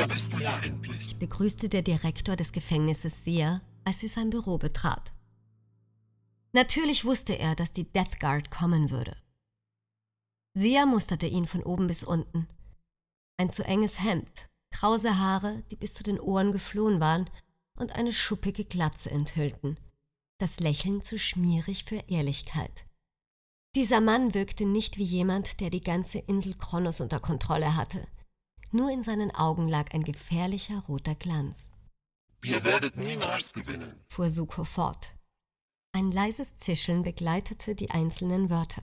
Da 0.00 0.06
bist 0.06 0.32
du 0.32 0.38
ja 0.38 0.58
endlich. 0.60 1.18
begrüßte 1.18 1.68
der 1.68 1.82
Direktor 1.82 2.34
des 2.34 2.52
Gefängnisses 2.52 3.22
Sia, 3.22 3.60
als 3.84 4.00
sie 4.00 4.08
sein 4.08 4.30
Büro 4.30 4.56
betrat. 4.56 5.12
Natürlich 6.54 7.04
wusste 7.04 7.34
er, 7.34 7.54
dass 7.54 7.72
die 7.72 7.84
Death 7.84 8.18
Guard 8.18 8.50
kommen 8.50 8.90
würde. 8.90 9.14
Sia 10.54 10.86
musterte 10.86 11.26
ihn 11.26 11.46
von 11.46 11.62
oben 11.62 11.86
bis 11.86 12.02
unten. 12.02 12.48
Ein 13.36 13.50
zu 13.50 13.62
enges 13.62 14.02
Hemd, 14.02 14.48
krause 14.72 15.18
Haare, 15.18 15.64
die 15.70 15.76
bis 15.76 15.92
zu 15.92 16.02
den 16.02 16.18
Ohren 16.18 16.52
geflohen 16.52 16.98
waren 16.98 17.28
und 17.76 17.94
eine 17.94 18.14
schuppige 18.14 18.64
Glatze 18.64 19.10
enthüllten. 19.10 19.78
Das 20.38 20.60
Lächeln 20.60 21.02
zu 21.02 21.18
schmierig 21.18 21.84
für 21.84 22.00
Ehrlichkeit. 22.08 22.86
Dieser 23.76 24.00
Mann 24.00 24.32
wirkte 24.32 24.64
nicht 24.64 24.96
wie 24.96 25.04
jemand, 25.04 25.60
der 25.60 25.68
die 25.68 25.82
ganze 25.82 26.20
Insel 26.20 26.54
Kronos 26.54 27.02
unter 27.02 27.20
Kontrolle 27.20 27.76
hatte– 27.76 28.08
nur 28.72 28.90
in 28.90 29.02
seinen 29.02 29.34
Augen 29.34 29.68
lag 29.68 29.92
ein 29.94 30.04
gefährlicher 30.04 30.78
roter 30.88 31.14
Glanz. 31.14 31.68
Ihr 32.42 32.64
werdet 32.64 32.96
niemals 32.96 33.52
gewinnen, 33.52 34.00
fuhr 34.08 34.30
Suko 34.30 34.64
fort. 34.64 35.16
Ein 35.92 36.12
leises 36.12 36.56
Zischeln 36.56 37.02
begleitete 37.02 37.74
die 37.74 37.90
einzelnen 37.90 38.48
Wörter. 38.48 38.82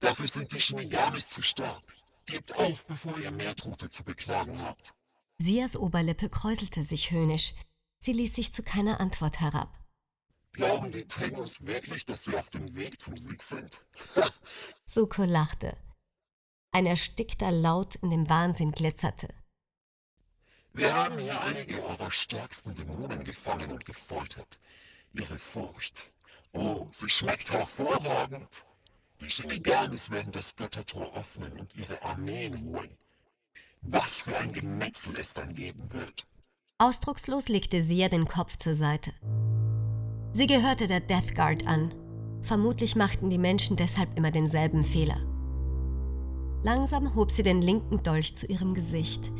Dafür 0.00 0.28
sind 0.28 0.52
die 0.52 0.60
Shinigamis 0.60 1.28
zu 1.28 1.42
stark. 1.42 1.82
Gebt 2.26 2.56
auf, 2.56 2.86
bevor 2.86 3.16
ihr 3.18 3.30
mehr 3.30 3.54
Tote 3.54 3.88
zu 3.88 4.02
beklagen 4.02 4.60
habt. 4.60 4.94
Sias 5.38 5.76
Oberlippe 5.76 6.28
kräuselte 6.28 6.84
sich 6.84 7.10
höhnisch. 7.10 7.54
Sie 7.98 8.12
ließ 8.12 8.34
sich 8.34 8.52
zu 8.52 8.62
keiner 8.62 9.00
Antwort 9.00 9.40
herab. 9.40 9.78
Glauben 10.52 10.90
die 10.90 11.06
Tengus 11.06 11.64
wirklich, 11.66 12.06
dass 12.06 12.24
sie 12.24 12.36
auf 12.36 12.48
dem 12.50 12.74
Weg 12.74 13.00
zum 13.00 13.16
Sieg 13.18 13.42
sind? 13.42 13.80
Suko 14.86 15.24
lachte. 15.24 15.76
Ein 16.72 16.86
erstickter 16.86 17.50
Laut 17.50 17.96
in 17.96 18.10
dem 18.10 18.28
Wahnsinn 18.28 18.72
glitzerte. 18.72 19.28
Wir 20.72 20.94
haben 20.94 21.18
hier 21.18 21.40
einige 21.40 21.82
eurer 21.82 22.10
stärksten 22.10 22.74
Dämonen 22.74 23.24
gefangen 23.24 23.72
und 23.72 23.84
gefoltert. 23.86 24.58
Ihre 25.14 25.38
Furcht. 25.38 26.12
Oh, 26.52 26.86
sie 26.90 27.08
schmeckt 27.08 27.50
hervorragend. 27.50 28.64
Die 29.20 29.30
Shinigamis 29.30 30.10
werden 30.10 30.32
das 30.32 30.54
Göttertor 30.54 31.14
öffnen 31.16 31.52
und 31.58 31.74
ihre 31.76 32.02
Armeen 32.02 32.62
holen. 32.64 32.98
Was 33.80 34.14
für 34.14 34.36
ein 34.36 34.52
Gemetzel 34.52 35.16
es 35.18 35.32
dann 35.32 35.54
geben 35.54 35.90
wird. 35.92 36.26
Ausdruckslos 36.78 37.48
legte 37.48 37.82
Sia 37.82 38.08
den 38.10 38.26
Kopf 38.28 38.58
zur 38.58 38.76
Seite. 38.76 39.12
Sie 40.34 40.46
gehörte 40.46 40.86
der 40.86 41.00
Death 41.00 41.34
Guard 41.34 41.66
an. 41.66 41.94
Vermutlich 42.42 42.96
machten 42.96 43.30
die 43.30 43.38
Menschen 43.38 43.76
deshalb 43.76 44.14
immer 44.18 44.30
denselben 44.30 44.84
Fehler. 44.84 45.20
Langsam 46.66 47.14
hob 47.14 47.30
sie 47.30 47.44
den 47.44 47.62
linken 47.62 48.02
Dolch 48.02 48.34
zu 48.34 48.44
ihrem 48.46 48.74
Gesicht. 48.74 49.30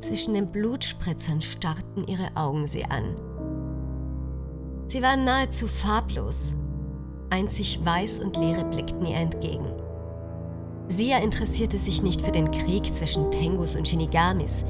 Zwischen 0.00 0.34
den 0.34 0.50
Blutspritzern 0.50 1.40
starrten 1.40 2.04
ihre 2.08 2.36
Augen 2.36 2.66
sie 2.66 2.84
an. 2.84 3.14
Sie 4.88 5.00
waren 5.00 5.24
nahezu 5.24 5.68
farblos. 5.68 6.54
Einzig 7.30 7.78
weiß 7.84 8.18
und 8.18 8.36
leere 8.36 8.64
blickten 8.64 9.06
ihr 9.06 9.14
entgegen. 9.14 9.72
Sia 10.88 11.18
interessierte 11.18 11.78
sich 11.78 12.02
nicht 12.02 12.22
für 12.22 12.32
den 12.32 12.50
Krieg 12.50 12.92
zwischen 12.92 13.30
Tengus 13.30 13.76
und 13.76 13.86
Shinigamis. 13.86 14.64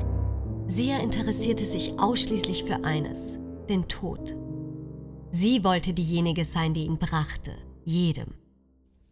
Sia 0.66 0.98
interessierte 0.98 1.64
sich 1.64 1.98
ausschließlich 1.98 2.64
für 2.64 2.84
eines, 2.84 3.38
den 3.70 3.88
Tod. 3.88 4.34
Sie 5.30 5.64
wollte 5.64 5.94
diejenige 5.94 6.44
sein, 6.44 6.74
die 6.74 6.84
ihn 6.84 6.98
brachte, 6.98 7.52
jedem. 7.86 8.34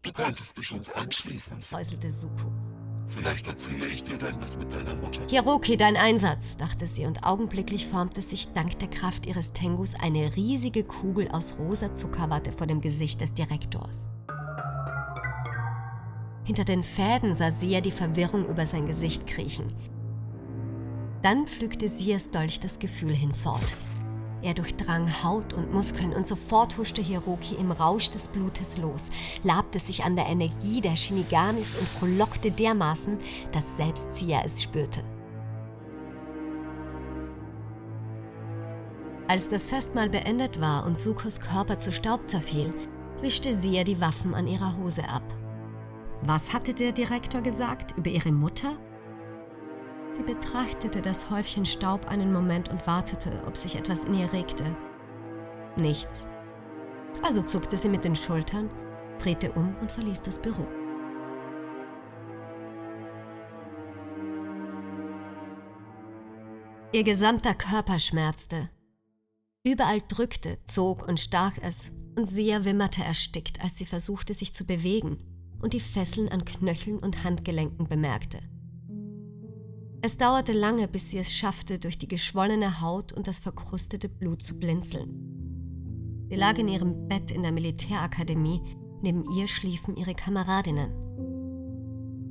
Du 0.02 0.12
könntest 0.12 0.58
dich 0.58 0.70
uns 0.70 0.90
anschließen, 0.90 1.62
säuselte 1.62 2.12
Suko. 2.12 2.52
Vielleicht 3.16 3.46
erzähle 3.46 3.86
ich 3.86 4.02
dir 4.02 4.18
dann 4.18 4.40
was 4.40 4.56
mit 4.56 4.72
deiner 4.72 4.94
Mutter. 4.96 5.22
Hiroki, 5.28 5.76
dein 5.76 5.96
Einsatz, 5.96 6.56
dachte 6.56 6.88
sie, 6.88 7.06
und 7.06 7.24
augenblicklich 7.24 7.86
formte 7.86 8.22
sich 8.22 8.52
dank 8.52 8.78
der 8.80 8.88
Kraft 8.88 9.26
ihres 9.26 9.52
Tengus 9.52 9.94
eine 9.94 10.34
riesige 10.34 10.82
Kugel 10.82 11.28
aus 11.28 11.56
rosa 11.58 11.94
Zuckerwatte 11.94 12.52
vor 12.52 12.66
dem 12.66 12.80
Gesicht 12.80 13.20
des 13.20 13.32
Direktors. 13.32 14.08
Hinter 16.44 16.64
den 16.64 16.82
Fäden 16.82 17.34
sah 17.34 17.52
Sia 17.52 17.80
die 17.80 17.92
Verwirrung 17.92 18.46
über 18.46 18.66
sein 18.66 18.86
Gesicht 18.86 19.26
kriechen. 19.26 19.66
Dann 21.22 21.46
pflügte 21.46 21.88
Sias 21.88 22.30
Dolch 22.30 22.60
das 22.60 22.78
Gefühl 22.78 23.14
hinfort. 23.14 23.76
Er 24.42 24.54
durchdrang 24.54 25.22
Haut 25.22 25.52
und 25.52 25.72
Muskeln 25.72 26.12
und 26.12 26.26
sofort 26.26 26.76
huschte 26.76 27.00
Hiroki 27.00 27.54
im 27.54 27.72
Rausch 27.72 28.10
des 28.10 28.28
Blutes 28.28 28.78
los, 28.78 29.06
labte 29.42 29.78
sich 29.78 30.04
an 30.04 30.16
der 30.16 30.26
Energie 30.26 30.80
der 30.80 30.96
Shinigamis 30.96 31.74
und 31.74 31.88
frohlockte 31.88 32.50
dermaßen, 32.50 33.18
dass 33.52 33.64
selbst 33.76 34.06
Sia 34.14 34.42
es 34.44 34.62
spürte. 34.62 35.02
Als 39.26 39.48
das 39.48 39.66
Festmahl 39.66 40.10
beendet 40.10 40.60
war 40.60 40.84
und 40.84 40.98
Sukos 40.98 41.40
Körper 41.40 41.78
zu 41.78 41.92
Staub 41.92 42.28
zerfiel, 42.28 42.74
wischte 43.22 43.54
Sia 43.54 43.82
die 43.82 44.00
Waffen 44.00 44.34
an 44.34 44.46
ihrer 44.46 44.76
Hose 44.76 45.08
ab. 45.08 45.22
Was 46.22 46.52
hatte 46.52 46.74
der 46.74 46.92
Direktor 46.92 47.40
gesagt 47.40 47.94
über 47.96 48.10
ihre 48.10 48.32
Mutter? 48.32 48.76
Sie 50.16 50.22
betrachtete 50.22 51.02
das 51.02 51.28
Häufchen 51.30 51.66
Staub 51.66 52.06
einen 52.08 52.32
Moment 52.32 52.68
und 52.68 52.86
wartete, 52.86 53.42
ob 53.46 53.56
sich 53.56 53.76
etwas 53.76 54.04
in 54.04 54.14
ihr 54.14 54.32
regte. 54.32 54.64
Nichts. 55.76 56.28
Also 57.22 57.42
zuckte 57.42 57.76
sie 57.76 57.88
mit 57.88 58.04
den 58.04 58.14
Schultern, 58.14 58.70
drehte 59.18 59.50
um 59.52 59.74
und 59.80 59.90
verließ 59.90 60.20
das 60.22 60.38
Büro. 60.38 60.66
Ihr 66.92 67.02
gesamter 67.02 67.54
Körper 67.54 67.98
schmerzte. 67.98 68.70
Überall 69.64 70.00
drückte, 70.06 70.58
zog 70.64 71.08
und 71.08 71.18
stach 71.18 71.54
es, 71.60 71.90
und 72.16 72.26
Sia 72.26 72.64
wimmerte 72.64 73.02
erstickt, 73.02 73.60
als 73.64 73.76
sie 73.76 73.86
versuchte, 73.86 74.32
sich 74.32 74.54
zu 74.54 74.64
bewegen 74.64 75.18
und 75.60 75.72
die 75.72 75.80
Fesseln 75.80 76.28
an 76.28 76.44
Knöcheln 76.44 77.00
und 77.00 77.24
Handgelenken 77.24 77.88
bemerkte. 77.88 78.38
Es 80.06 80.18
dauerte 80.18 80.52
lange, 80.52 80.86
bis 80.86 81.08
sie 81.08 81.16
es 81.16 81.32
schaffte, 81.32 81.78
durch 81.78 81.96
die 81.96 82.08
geschwollene 82.08 82.82
Haut 82.82 83.14
und 83.14 83.26
das 83.26 83.38
verkrustete 83.38 84.10
Blut 84.10 84.42
zu 84.42 84.58
blinzeln. 84.58 86.26
Sie 86.28 86.36
lag 86.36 86.58
in 86.58 86.68
ihrem 86.68 87.08
Bett 87.08 87.30
in 87.30 87.42
der 87.42 87.52
Militärakademie, 87.52 88.60
neben 89.00 89.24
ihr 89.30 89.48
schliefen 89.48 89.96
ihre 89.96 90.14
Kameradinnen. 90.14 90.92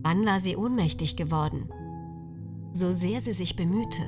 Wann 0.04 0.24
war 0.24 0.40
sie 0.40 0.56
ohnmächtig 0.56 1.16
geworden? 1.16 1.68
So 2.74 2.92
sehr 2.92 3.22
sie 3.22 3.34
sich 3.34 3.56
bemühte. 3.56 4.04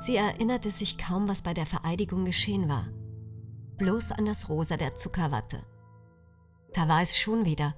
Sie 0.00 0.16
erinnerte 0.16 0.72
sich 0.72 0.98
kaum, 0.98 1.28
was 1.28 1.42
bei 1.42 1.54
der 1.54 1.66
Vereidigung 1.66 2.24
geschehen 2.24 2.68
war. 2.68 2.88
Bloß 3.76 4.10
an 4.10 4.24
das 4.24 4.48
Rosa 4.48 4.76
der 4.76 4.96
Zuckerwatte. 4.96 5.62
Da 6.74 6.88
war 6.88 7.02
es 7.02 7.16
schon 7.16 7.44
wieder, 7.44 7.76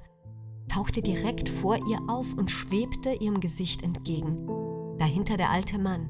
tauchte 0.69 1.03
direkt 1.03 1.51
vor 1.51 1.77
ihr 1.87 2.01
auf 2.09 2.33
und 2.33 2.51
schwebte 2.51 3.13
ihrem 3.13 3.41
Gesicht 3.41 3.83
entgegen 3.83 4.62
dahinter 5.03 5.37
der 5.37 5.51
alte 5.51 5.79
Mann. 5.79 6.09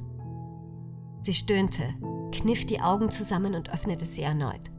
Sie 1.22 1.32
stöhnte, 1.32 1.82
kniff 2.30 2.66
die 2.66 2.82
Augen 2.82 3.10
zusammen 3.10 3.54
und 3.54 3.72
öffnete 3.72 4.04
sie 4.04 4.20
erneut. 4.20 4.70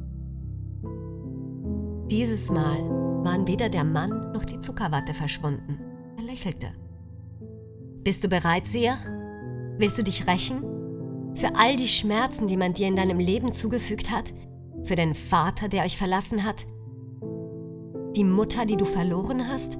Dieses 2.12 2.52
Mal 2.52 2.84
waren 3.24 3.48
weder 3.48 3.70
der 3.70 3.84
Mann 3.84 4.32
noch 4.32 4.46
die 4.46 4.60
Zuckerwatte 4.60 5.16
verschwunden. 5.16 5.80
Er 6.18 6.26
lächelte. 6.26 6.68
Bist 8.04 8.24
du 8.24 8.28
bereit, 8.28 8.68
Sia? 8.68 8.98
Willst 9.80 9.98
du 9.98 10.04
dich 10.04 10.28
rächen? 10.28 10.62
Für 11.34 11.56
all 11.56 11.76
die 11.76 11.88
Schmerzen, 11.88 12.46
die 12.46 12.58
man 12.58 12.74
dir 12.74 12.88
in 12.88 12.96
deinem 12.96 13.18
Leben 13.18 13.52
zugefügt 13.52 14.12
hat? 14.12 14.32
Für 14.84 14.96
den 14.96 15.16
Vater, 15.16 15.70
der 15.70 15.86
euch 15.86 15.98
verlassen 15.98 16.44
hat? 16.44 16.68
Die 18.16 18.26
Mutter, 18.26 18.68
die 18.68 18.78
du 18.78 18.86
verloren 18.86 19.48
hast? 19.48 19.80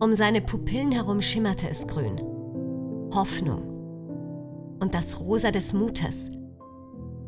Um 0.00 0.14
seine 0.14 0.40
Pupillen 0.40 0.92
herum 0.92 1.20
schimmerte 1.20 1.68
es 1.68 1.86
grün. 1.86 2.33
Hoffnung 3.14 3.68
und 4.80 4.92
das 4.92 5.20
Rosa 5.20 5.52
des 5.52 5.72
Mutes. 5.72 6.32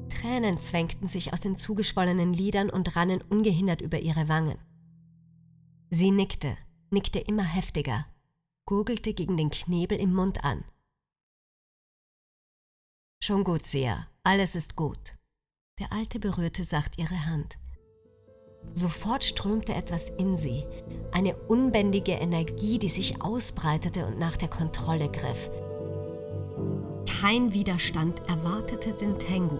Tränen 0.09 0.59
zwängten 0.59 1.07
sich 1.07 1.33
aus 1.33 1.41
den 1.41 1.55
zugeschwollenen 1.55 2.33
Lidern 2.33 2.71
und 2.71 2.97
rannen 2.97 3.23
ungehindert 3.23 3.83
über 3.83 4.01
ihre 4.01 4.29
Wangen. 4.29 4.59
Sie 5.91 6.11
nickte, 6.11 6.57
nickte 6.91 7.21
immer 7.21 7.45
heftiger, 7.45 8.05
gurgelte 8.65 9.15
gegen 9.15 9.37
den 9.37 9.51
Knebel 9.51 9.99
im 9.99 10.13
Mund 10.13 10.43
an. 10.43 10.65
Schon 13.23 13.45
gut, 13.45 13.65
Sia, 13.65 14.09
alles 14.25 14.57
ist 14.57 14.75
gut. 14.75 15.15
Der 15.79 15.93
Alte 15.93 16.19
berührte 16.19 16.65
sacht 16.65 16.99
ihre 16.99 17.27
Hand. 17.27 17.57
Sofort 18.75 19.23
strömte 19.23 19.73
etwas 19.73 20.09
in 20.19 20.37
sie, 20.37 20.65
eine 21.13 21.37
unbändige 21.37 22.13
Energie, 22.13 22.81
die 22.81 22.89
sich 22.89 23.23
ausbreitete 23.23 24.05
und 24.07 24.19
nach 24.19 24.37
der 24.37 24.49
Kontrolle 24.49 25.09
griff. 25.09 25.49
Kein 27.21 27.55
Widerstand 27.55 28.21
erwartete 28.29 28.91
den 28.93 29.19
Tengu. 29.19 29.57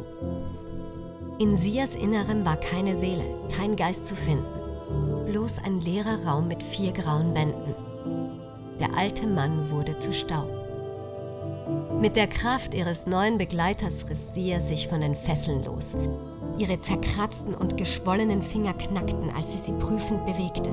In 1.39 1.57
Sias 1.57 1.95
Innerem 1.95 2.45
war 2.45 2.57
keine 2.57 2.99
Seele, 2.99 3.25
kein 3.57 3.77
Geist 3.77 4.05
zu 4.05 4.15
finden, 4.15 4.45
bloß 5.31 5.59
ein 5.65 5.81
leerer 5.81 6.23
Raum 6.27 6.49
mit 6.49 6.63
vier 6.63 6.93
grauen 6.93 7.35
Wänden. 7.35 7.75
Der 8.79 8.95
alte 8.99 9.27
Mann 9.27 9.71
wurde 9.71 9.97
zu 9.97 10.13
Staub. 10.13 10.51
Mit 11.99 12.17
der 12.17 12.27
Kraft 12.27 12.75
ihres 12.75 13.07
neuen 13.07 13.39
Begleiters 13.39 14.05
riss 14.11 14.35
Sia 14.35 14.61
sich 14.61 14.89
von 14.89 15.01
den 15.01 15.15
Fesseln 15.15 15.65
los. 15.65 15.97
Ihre 16.59 16.79
zerkratzten 16.81 17.55
und 17.55 17.79
geschwollenen 17.79 18.43
Finger 18.43 18.75
knackten, 18.75 19.31
als 19.35 19.53
sie 19.53 19.59
sie 19.59 19.73
prüfend 19.73 20.27
bewegte. 20.27 20.73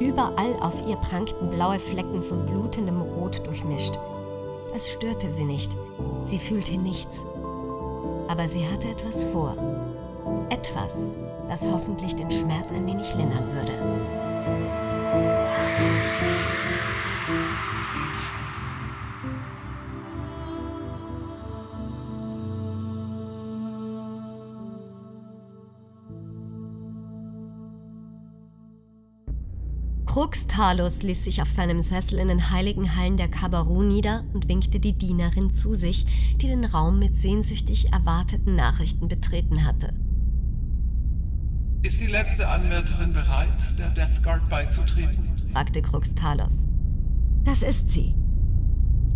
Überall 0.00 0.54
auf 0.60 0.82
ihr 0.88 0.96
prangten 0.96 1.50
blaue 1.50 1.78
Flecken 1.78 2.20
von 2.20 2.46
blutendem 2.46 3.00
Rot 3.00 3.46
durchmischt. 3.46 3.96
Es 4.74 4.90
störte 4.90 5.30
sie 5.30 5.44
nicht. 5.44 5.76
Sie 6.24 6.38
fühlte 6.38 6.78
nichts. 6.78 7.22
Aber 8.28 8.48
sie 8.48 8.66
hatte 8.66 8.88
etwas 8.88 9.24
vor. 9.24 9.54
Etwas, 10.48 10.94
das 11.48 11.66
hoffentlich 11.66 12.16
den 12.16 12.30
Schmerz 12.30 12.70
ein 12.70 12.86
wenig 12.86 13.14
lindern 13.14 13.41
Talus 30.32 31.02
ließ 31.02 31.24
sich 31.24 31.42
auf 31.42 31.50
seinem 31.50 31.82
Sessel 31.82 32.18
in 32.18 32.28
den 32.28 32.50
heiligen 32.50 32.96
Hallen 32.96 33.16
der 33.16 33.28
Kabaru 33.28 33.82
nieder 33.82 34.24
und 34.32 34.48
winkte 34.48 34.80
die 34.80 34.92
Dienerin 34.92 35.50
zu 35.50 35.74
sich, 35.74 36.06
die 36.40 36.48
den 36.48 36.64
Raum 36.64 36.98
mit 36.98 37.16
sehnsüchtig 37.16 37.92
erwarteten 37.92 38.54
Nachrichten 38.54 39.08
betreten 39.08 39.64
hatte. 39.64 39.92
Ist 41.82 42.00
die 42.00 42.06
letzte 42.06 42.48
Anwärterin 42.48 43.12
bereit, 43.12 43.78
der 43.78 43.90
Death 43.90 44.22
Guard 44.22 44.48
beizutreten? 44.48 45.30
fragte 45.52 45.82
Krux 45.82 46.14
Talos. 46.14 46.66
Das 47.44 47.62
ist 47.62 47.90
sie. 47.90 48.14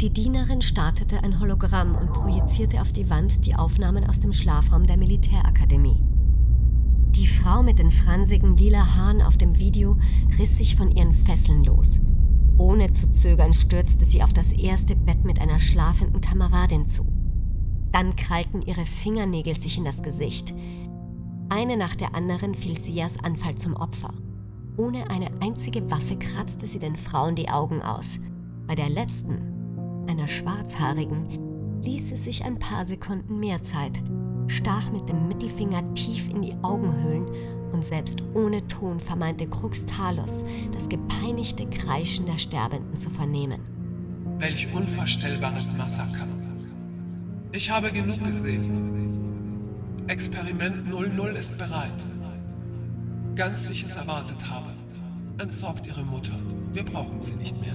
Die 0.00 0.10
Dienerin 0.10 0.60
startete 0.60 1.22
ein 1.22 1.40
Hologramm 1.40 1.94
und 1.94 2.12
projizierte 2.12 2.80
auf 2.80 2.92
die 2.92 3.08
Wand 3.08 3.46
die 3.46 3.54
Aufnahmen 3.54 4.04
aus 4.04 4.20
dem 4.20 4.32
Schlafraum 4.32 4.86
der 4.86 4.98
Militärakademie. 4.98 6.05
Die 7.16 7.26
Frau 7.26 7.62
mit 7.62 7.78
den 7.78 7.90
fransigen 7.90 8.58
lila 8.58 8.94
Haaren 8.94 9.22
auf 9.22 9.38
dem 9.38 9.58
Video 9.58 9.96
riss 10.38 10.58
sich 10.58 10.76
von 10.76 10.90
ihren 10.90 11.14
Fesseln 11.14 11.64
los. 11.64 11.98
Ohne 12.58 12.92
zu 12.92 13.10
zögern 13.10 13.54
stürzte 13.54 14.04
sie 14.04 14.22
auf 14.22 14.34
das 14.34 14.52
erste 14.52 14.94
Bett 14.94 15.24
mit 15.24 15.40
einer 15.40 15.58
schlafenden 15.58 16.20
Kameradin 16.20 16.86
zu. 16.86 17.06
Dann 17.90 18.16
krallten 18.16 18.60
ihre 18.60 18.84
Fingernägel 18.84 19.54
sich 19.58 19.78
in 19.78 19.86
das 19.86 20.02
Gesicht. 20.02 20.52
Eine 21.48 21.78
nach 21.78 21.96
der 21.96 22.14
anderen 22.14 22.54
fiel 22.54 22.78
Sias 22.78 23.18
Anfall 23.24 23.54
zum 23.54 23.76
Opfer. 23.76 24.12
Ohne 24.76 25.10
eine 25.10 25.28
einzige 25.40 25.90
Waffe 25.90 26.18
kratzte 26.18 26.66
sie 26.66 26.78
den 26.78 26.96
Frauen 26.96 27.34
die 27.34 27.48
Augen 27.48 27.80
aus. 27.80 28.18
Bei 28.66 28.74
der 28.74 28.90
letzten, 28.90 29.38
einer 30.06 30.28
schwarzhaarigen, 30.28 31.80
ließ 31.82 32.12
es 32.12 32.24
sich 32.24 32.44
ein 32.44 32.58
paar 32.58 32.84
Sekunden 32.84 33.40
mehr 33.40 33.62
Zeit, 33.62 34.02
stach 34.48 34.90
mit 34.90 35.08
dem 35.08 35.28
Mittelfinger 35.28 35.94
tief 35.94 36.28
in 36.28 36.42
die 36.42 36.54
Augenhöhlen 36.62 37.26
und 37.72 37.84
selbst 37.84 38.22
ohne 38.34 38.66
Ton 38.66 39.00
vermeinte 39.00 39.48
Krux 39.48 39.84
Talos, 39.86 40.44
das 40.72 40.88
gepeinigte 40.88 41.66
Kreischen 41.66 42.26
der 42.26 42.38
Sterbenden 42.38 42.96
zu 42.96 43.10
vernehmen. 43.10 43.60
Welch 44.38 44.68
unvorstellbares 44.72 45.76
Massaker. 45.76 46.26
Ich 47.52 47.70
habe 47.70 47.90
genug 47.90 48.22
gesehen. 48.22 49.64
Experiment 50.08 50.86
00 50.88 51.36
ist 51.36 51.58
bereit. 51.58 51.96
Ganz 53.34 53.68
wie 53.68 53.72
ich 53.72 53.84
es 53.84 53.96
erwartet 53.96 54.38
habe. 54.48 54.66
Entsorgt 55.38 55.86
Ihre 55.86 56.02
Mutter. 56.04 56.34
Wir 56.72 56.84
brauchen 56.84 57.20
sie 57.20 57.32
nicht 57.32 57.60
mehr. 57.60 57.74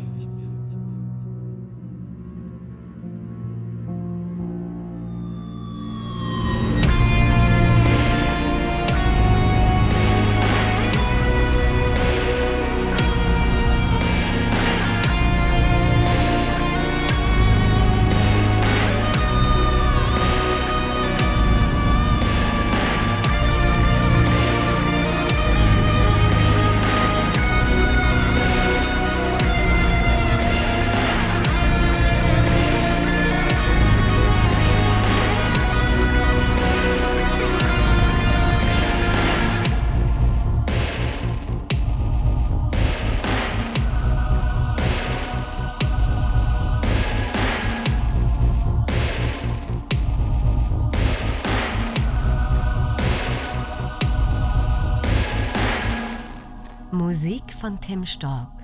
Stork. 58.05 58.63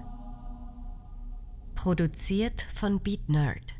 Produziert 1.75 2.61
von 2.75 2.99
Beat 2.99 3.29
Nerd. 3.29 3.76